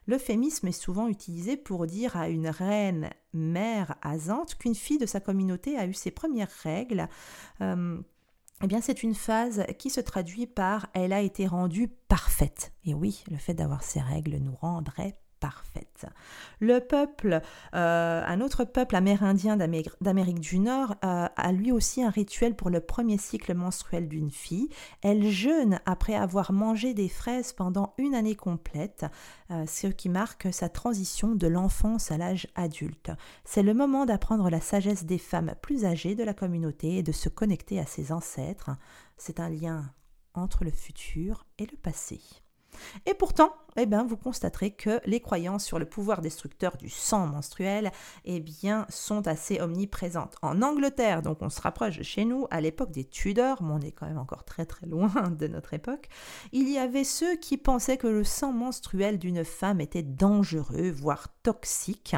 L'euphémisme 0.08 0.68
est 0.68 0.72
souvent 0.72 1.08
utilisé 1.08 1.58
pour 1.58 1.88
dire 1.88 2.18
à 2.18 2.30
une 2.30 2.48
reine 2.48 3.10
mère 3.34 3.96
asante 4.02 4.56
qu'une 4.56 4.76
fille 4.76 4.98
de 4.98 5.06
sa 5.06 5.20
communauté 5.20 5.78
a 5.78 5.86
eu 5.86 5.94
ses 5.94 6.12
premières 6.12 6.52
règles. 6.64 7.08
Euh, 7.62 8.02
eh 8.62 8.68
bien, 8.68 8.82
c'est 8.82 9.04
une 9.04 9.16
phase 9.16 9.66
qui 9.78 9.90
se 9.90 10.00
traduit 10.00 10.48
par 10.48 10.88
elle 10.94 11.14
a 11.14 11.22
été 11.22 11.48
rendue 11.48 11.88
parfaite. 11.88 12.74
Et 12.86 12.94
oui, 12.94 13.24
le 13.30 13.38
fait 13.38 13.54
d'avoir 13.54 13.84
ces 13.84 14.00
règles 14.00 14.38
nous 14.38 14.56
rendrait 14.56 15.18
Le 16.60 16.80
peuple, 16.80 17.42
euh, 17.76 18.24
un 18.26 18.42
autre 18.42 18.64
peuple 18.64 18.96
amérindien 18.96 19.58
d'Amérique 19.58 20.40
du 20.40 20.60
Nord, 20.60 20.96
euh, 21.04 21.28
a 21.36 21.52
lui 21.52 21.72
aussi 21.72 22.04
un 22.04 22.10
rituel 22.10 22.56
pour 22.56 22.70
le 22.70 22.80
premier 22.80 23.18
cycle 23.18 23.54
menstruel 23.54 24.08
d'une 24.08 24.32
fille. 24.32 24.70
Elle 25.02 25.30
jeûne 25.30 25.80
après 25.86 26.16
avoir 26.16 26.54
mangé 26.54 26.94
des 26.94 27.10
fraises 27.10 27.54
pendant 27.54 27.94
une 27.98 28.16
année 28.16 28.36
complète, 28.36 29.06
euh, 29.52 29.66
ce 29.68 29.88
qui 29.88 30.10
marque 30.10 30.54
sa 30.54 30.70
transition 30.70 31.36
de 31.36 31.48
l'enfance 31.48 32.12
à 32.12 32.18
l'âge 32.18 32.48
adulte. 32.56 33.12
C'est 33.44 33.64
le 33.64 33.74
moment 33.74 34.06
d'apprendre 34.06 34.50
la 34.50 34.62
sagesse 34.62 35.06
des 35.06 35.18
femmes 35.18 35.54
plus 35.62 35.86
âgées 35.86 36.16
de 36.16 36.24
la 36.24 36.34
communauté 36.34 36.98
et 36.98 37.04
de 37.04 37.12
se 37.12 37.30
connecter 37.30 37.80
à 37.80 37.86
ses 37.86 38.12
ancêtres. 38.12 38.72
C'est 39.18 39.40
un 39.40 39.50
lien 39.50 39.92
entre 40.34 40.64
le 40.64 40.72
futur 40.72 41.46
et 41.58 41.66
le 41.66 41.78
passé. 41.78 42.22
Et 43.06 43.14
pourtant, 43.14 43.54
eh 43.78 43.86
bien, 43.86 44.04
vous 44.04 44.18
constaterez 44.18 44.72
que 44.72 45.00
les 45.06 45.20
croyances 45.20 45.66
sur 45.66 45.80
le 45.80 45.86
pouvoir 45.86 46.22
destructeur 46.22 46.78
du 46.78 46.90
sang 46.90 47.28
menstruel 47.28 47.92
eh 48.26 48.40
bien, 48.40 48.86
sont 48.90 49.28
assez 49.28 49.60
omniprésentes. 49.62 50.36
En 50.42 50.62
Angleterre, 50.62 51.22
donc 51.22 51.42
on 51.42 51.50
se 51.50 51.62
rapproche 51.62 51.98
de 51.98 52.04
chez 52.04 52.26
nous, 52.26 52.48
à 52.52 52.62
l'époque 52.62 52.92
des 52.92 53.04
Tudors, 53.04 53.64
mais 53.64 53.74
on 53.74 53.82
est 53.82 53.92
quand 53.92 54.08
même 54.08 54.18
encore 54.18 54.46
très 54.46 54.66
très 54.66 54.86
loin 54.86 55.12
de 55.40 55.48
notre 55.48 55.74
époque, 55.74 56.10
il 56.52 56.70
y 56.70 56.78
avait 56.78 57.04
ceux 57.04 57.36
qui 57.36 57.58
pensaient 57.58 57.98
que 57.98 58.08
le 58.08 58.24
sang 58.24 58.52
menstruel 58.52 59.18
d'une 59.18 59.44
femme 59.44 59.82
était 59.82 60.04
dangereux, 60.04 60.92
voire 60.92 61.28
toxique, 61.44 62.16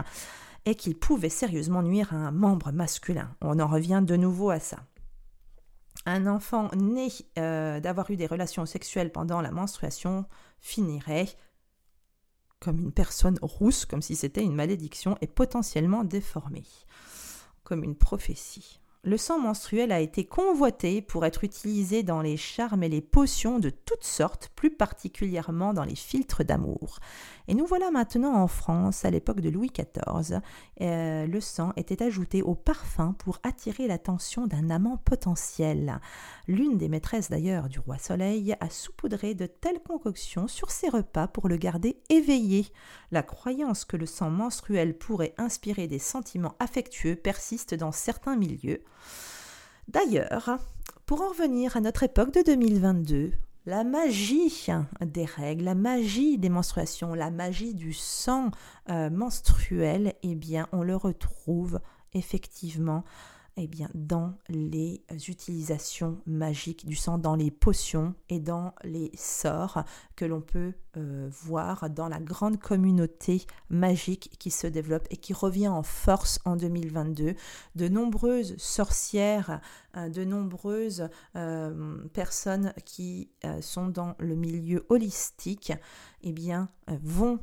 et 0.66 0.76
qu'il 0.76 0.98
pouvait 0.98 1.30
sérieusement 1.30 1.84
nuire 1.84 2.14
à 2.14 2.18
un 2.18 2.32
membre 2.32 2.72
masculin. 2.72 3.30
On 3.42 3.60
en 3.60 3.68
revient 3.68 4.02
de 4.06 4.16
nouveau 4.16 4.50
à 4.50 4.60
ça 4.60 4.80
un 6.06 6.28
enfant 6.28 6.70
né 6.76 7.10
euh, 7.38 7.80
d'avoir 7.80 8.10
eu 8.12 8.16
des 8.16 8.28
relations 8.28 8.66
sexuelles 8.66 9.12
pendant 9.12 9.42
la 9.42 9.52
menstruation 9.52 10.26
finirait 10.60 11.28
comme 12.60 12.80
une 12.80 12.92
personne 12.92 13.38
rousse, 13.42 13.86
comme 13.86 14.02
si 14.02 14.16
c'était 14.16 14.44
une 14.44 14.56
malédiction, 14.56 15.18
et 15.22 15.28
potentiellement 15.28 16.04
déformé, 16.04 16.64
comme 17.64 17.84
une 17.84 17.96
prophétie. 17.96 18.80
Le 19.08 19.18
sang 19.18 19.38
menstruel 19.38 19.92
a 19.92 20.00
été 20.00 20.26
convoité 20.26 21.00
pour 21.00 21.26
être 21.26 21.44
utilisé 21.44 22.02
dans 22.02 22.22
les 22.22 22.38
charmes 22.38 22.82
et 22.82 22.90
les 22.90 23.02
potions 23.02 23.60
de 23.60 23.70
toutes 23.70 24.04
sortes, 24.04 24.50
plus 24.56 24.72
particulièrement 24.72 25.76
dans 25.76 25.84
les 25.84 25.96
filtres 25.96 26.44
d'amour. 26.44 26.98
Et 27.48 27.54
nous 27.54 27.68
voilà 27.68 27.92
maintenant 27.92 28.34
en 28.34 28.48
France, 28.48 29.06
à 29.06 29.12
l'époque 29.12 29.42
de 29.42 29.52
Louis 29.52 29.70
XIV. 29.70 30.40
Euh, 30.82 31.28
le 31.28 31.40
sang 31.40 31.72
était 31.76 32.02
ajouté 32.02 32.42
au 32.42 32.56
parfum 32.56 33.14
pour 33.20 33.38
attirer 33.44 33.86
l'attention 33.86 34.48
d'un 34.48 34.72
amant 34.72 34.98
potentiel. 34.98 36.00
L'une 36.48 36.80
des 36.80 36.90
maîtresses 36.90 37.30
d'ailleurs 37.30 37.70
du 37.70 37.78
roi 37.78 38.00
Soleil 38.00 38.56
a 38.60 38.72
saupoudré 38.72 39.36
de 39.36 39.46
telles 39.46 39.84
concoctions 39.88 40.48
sur 40.48 40.72
ses 40.72 40.90
repas 40.90 41.28
pour 41.28 41.48
le 41.48 41.58
garder 41.58 42.02
éveillé. 42.10 42.66
La 43.12 43.22
croyance 43.22 43.86
que 43.86 43.98
le 43.98 44.08
sang 44.08 44.32
menstruel 44.32 44.98
pourrait 44.98 45.36
inspirer 45.38 45.86
des 45.86 46.00
sentiments 46.00 46.56
affectueux 46.58 47.16
persiste 47.16 47.76
dans 47.76 47.92
certains 47.92 48.36
milieux. 48.36 48.82
D'ailleurs, 49.88 50.58
pour 51.06 51.22
en 51.22 51.30
revenir 51.30 51.78
à 51.78 51.82
notre 51.82 52.04
époque 52.04 52.34
de 52.34 52.42
2022, 52.42 53.32
la 53.66 53.84
magie 53.84 54.68
des 55.02 55.26
règles, 55.26 55.66
la 55.66 55.76
magie 55.76 56.38
des 56.38 56.50
menstruations, 56.50 57.14
la 57.14 57.32
magie 57.32 57.74
du 57.74 57.94
sang 57.94 58.52
euh, 58.90 59.10
menstruel, 59.10 60.14
eh 60.24 60.36
bien, 60.36 60.68
on 60.72 60.84
le 60.84 60.96
retrouve 60.96 61.80
effectivement 62.14 63.04
eh 63.58 63.68
bien, 63.68 63.90
dans 63.94 64.34
les 64.50 65.04
utilisations 65.28 66.18
magiques 66.26 66.86
du 66.86 66.96
sang, 66.96 67.18
dans 67.18 67.36
les 67.36 67.52
potions 67.52 68.14
et 68.30 68.40
dans 68.40 68.74
les 68.84 69.12
sorts 69.16 69.84
que 70.16 70.26
l'on 70.26 70.42
peut 70.42 70.74
euh, 70.98 71.30
voir 71.32 71.90
dans 71.90 72.08
la 72.08 72.20
grande 72.20 72.58
communauté 72.58 73.46
magique 73.70 74.36
qui 74.40 74.52
se 74.52 74.68
développe 74.68 75.08
et 75.10 75.18
qui 75.18 75.34
revient 75.34 75.68
en 75.68 75.84
force 75.84 76.40
en 76.46 76.56
2022. 76.56 77.36
De 77.76 77.88
nombreuses 77.88 78.56
sorcières, 78.58 79.62
euh, 79.98 80.10
de 80.10 80.24
nombreuses 80.24 81.10
euh, 81.36 81.98
personnes 82.14 82.74
qui 82.86 83.30
sont 83.62 83.88
dans 83.88 84.16
le 84.20 84.36
milieu 84.36 84.86
holistique, 84.90 85.72
eh 86.26 86.34
bien, 86.34 86.70
vont 86.88 87.40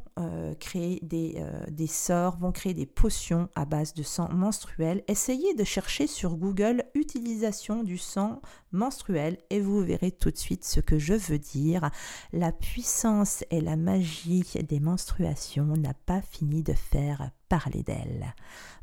créer 0.60 0.98
des, 1.02 1.42
des 1.70 1.86
sorts, 1.86 2.36
vont 2.36 2.52
créer 2.52 2.74
des 2.74 2.86
potions 2.86 3.48
à 3.54 3.64
base 3.64 3.94
de 3.94 4.02
sang 4.02 4.28
menstruel. 4.32 5.02
Essayez 5.08 5.54
de 5.54 5.64
chercher 5.64 6.06
sur 6.06 6.36
Google 6.36 6.84
utilisation 6.94 7.84
du 7.84 7.96
sang 7.96 8.42
menstruel 8.72 9.38
et 9.50 9.60
vous 9.60 9.80
verrez 9.80 10.10
tout 10.10 10.30
de 10.30 10.38
suite 10.38 10.64
ce 10.64 10.80
que 10.80 10.98
je 10.98 11.14
veux 11.14 11.38
dire. 11.38 11.90
La 12.32 12.52
puissance 12.52 13.44
et 13.50 13.60
la 13.60 13.76
magie 13.76 14.44
des 14.68 14.80
menstruations 14.80 15.76
n'a 15.76 15.94
pas 15.94 16.22
fini 16.22 16.62
de 16.62 16.72
faire 16.72 17.30
parler 17.52 17.82
d'elle. 17.82 18.34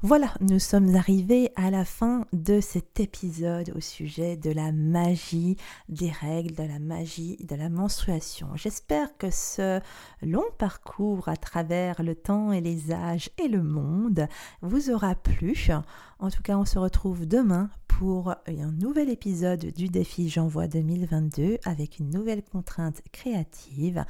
Voilà, 0.04 0.32
nous 0.42 0.60
sommes 0.60 0.96
arrivés 0.96 1.50
à 1.56 1.72
la 1.72 1.84
fin 1.84 2.28
de 2.34 2.62
cet 2.62 3.00
épisode 3.00 3.74
au 3.76 3.80
sujet 3.80 4.38
de 4.38 4.52
la 4.52 4.72
magie 4.72 5.58
des 5.90 6.12
règles, 6.12 6.54
de 6.54 6.64
la 6.64 6.78
magie 6.78 7.38
de 7.38 7.56
la 7.56 7.70
menstruation. 7.70 8.50
J'espère 8.54 9.18
que 9.18 9.32
ce 9.32 9.82
long 10.22 10.46
parcours 10.60 11.30
à 11.30 11.36
travers 11.36 12.04
le 12.04 12.14
temps 12.14 12.52
et 12.52 12.62
les 12.62 12.92
âges 12.92 13.32
et 13.44 13.48
le 13.48 13.64
monde 13.64 14.28
vous 14.62 14.92
aura 14.92 15.16
plu. 15.16 15.72
En 16.20 16.30
tout 16.30 16.44
cas, 16.44 16.58
on 16.58 16.66
se 16.66 16.78
retrouve 16.78 17.26
demain 17.26 17.70
pour 17.88 18.34
un 18.48 18.72
nouvel 18.72 19.10
épisode 19.10 19.74
du 19.74 19.88
défi 19.88 20.30
J'envoie 20.30 20.68
2022 20.68 21.58
avec 21.66 22.00
une 22.00 22.10
nouvelle 22.10 22.44
contrainte 22.44 23.02
créative. 23.12 24.06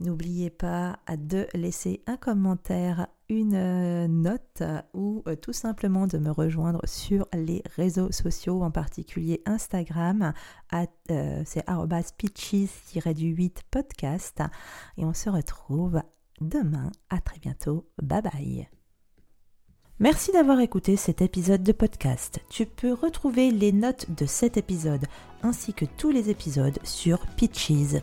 N'oubliez 0.00 0.50
pas 0.50 0.98
de 1.16 1.46
laisser 1.54 2.02
un 2.06 2.16
commentaire, 2.16 3.06
une 3.28 3.54
euh, 3.54 4.08
note 4.08 4.62
ou 4.94 5.22
euh, 5.28 5.36
tout 5.36 5.52
simplement 5.52 6.06
de 6.06 6.18
me 6.18 6.30
rejoindre 6.30 6.80
sur 6.86 7.28
les 7.32 7.62
réseaux 7.76 8.10
sociaux, 8.10 8.62
en 8.62 8.70
particulier 8.70 9.42
Instagram. 9.46 10.32
Euh, 10.72 11.42
c'est 11.44 11.64
pitches-du-8 12.16 13.58
podcast. 13.70 14.42
Et 14.96 15.04
on 15.04 15.14
se 15.14 15.30
retrouve 15.30 16.02
demain. 16.40 16.90
À 17.10 17.20
très 17.20 17.38
bientôt. 17.38 17.88
Bye 18.02 18.22
bye. 18.22 18.79
Merci 20.02 20.32
d'avoir 20.32 20.60
écouté 20.60 20.96
cet 20.96 21.20
épisode 21.20 21.62
de 21.62 21.72
podcast. 21.72 22.40
Tu 22.48 22.64
peux 22.64 22.94
retrouver 22.94 23.50
les 23.50 23.70
notes 23.70 24.06
de 24.16 24.24
cet 24.24 24.56
épisode 24.56 25.04
ainsi 25.42 25.74
que 25.74 25.84
tous 25.84 26.10
les 26.10 26.30
épisodes 26.30 26.78
sur 26.84 27.18
pitches.fr. 27.36 28.00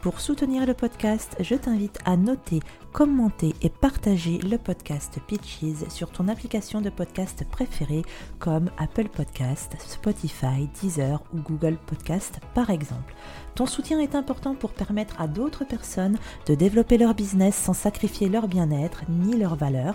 Pour 0.00 0.20
soutenir 0.20 0.66
le 0.66 0.74
podcast, 0.74 1.36
je 1.38 1.54
t'invite 1.54 2.00
à 2.04 2.16
noter, 2.16 2.58
commenter 2.90 3.54
et 3.62 3.68
partager 3.68 4.38
le 4.38 4.58
podcast 4.58 5.20
Pitches 5.28 5.88
sur 5.88 6.10
ton 6.10 6.26
application 6.26 6.80
de 6.80 6.90
podcast 6.90 7.44
préférée 7.48 8.02
comme 8.40 8.70
Apple 8.76 9.08
Podcast, 9.08 9.76
Spotify, 9.78 10.68
Deezer 10.80 11.22
ou 11.32 11.42
Google 11.42 11.76
Podcast 11.86 12.40
par 12.54 12.70
exemple. 12.70 13.14
Ton 13.54 13.66
soutien 13.66 14.00
est 14.00 14.16
important 14.16 14.56
pour 14.56 14.72
permettre 14.72 15.20
à 15.20 15.28
d'autres 15.28 15.64
personnes 15.64 16.18
de 16.46 16.56
développer 16.56 16.98
leur 16.98 17.14
business 17.14 17.54
sans 17.54 17.74
sacrifier 17.74 18.28
leur 18.28 18.48
bien-être 18.48 19.04
ni 19.08 19.36
leur 19.36 19.54
valeur 19.54 19.94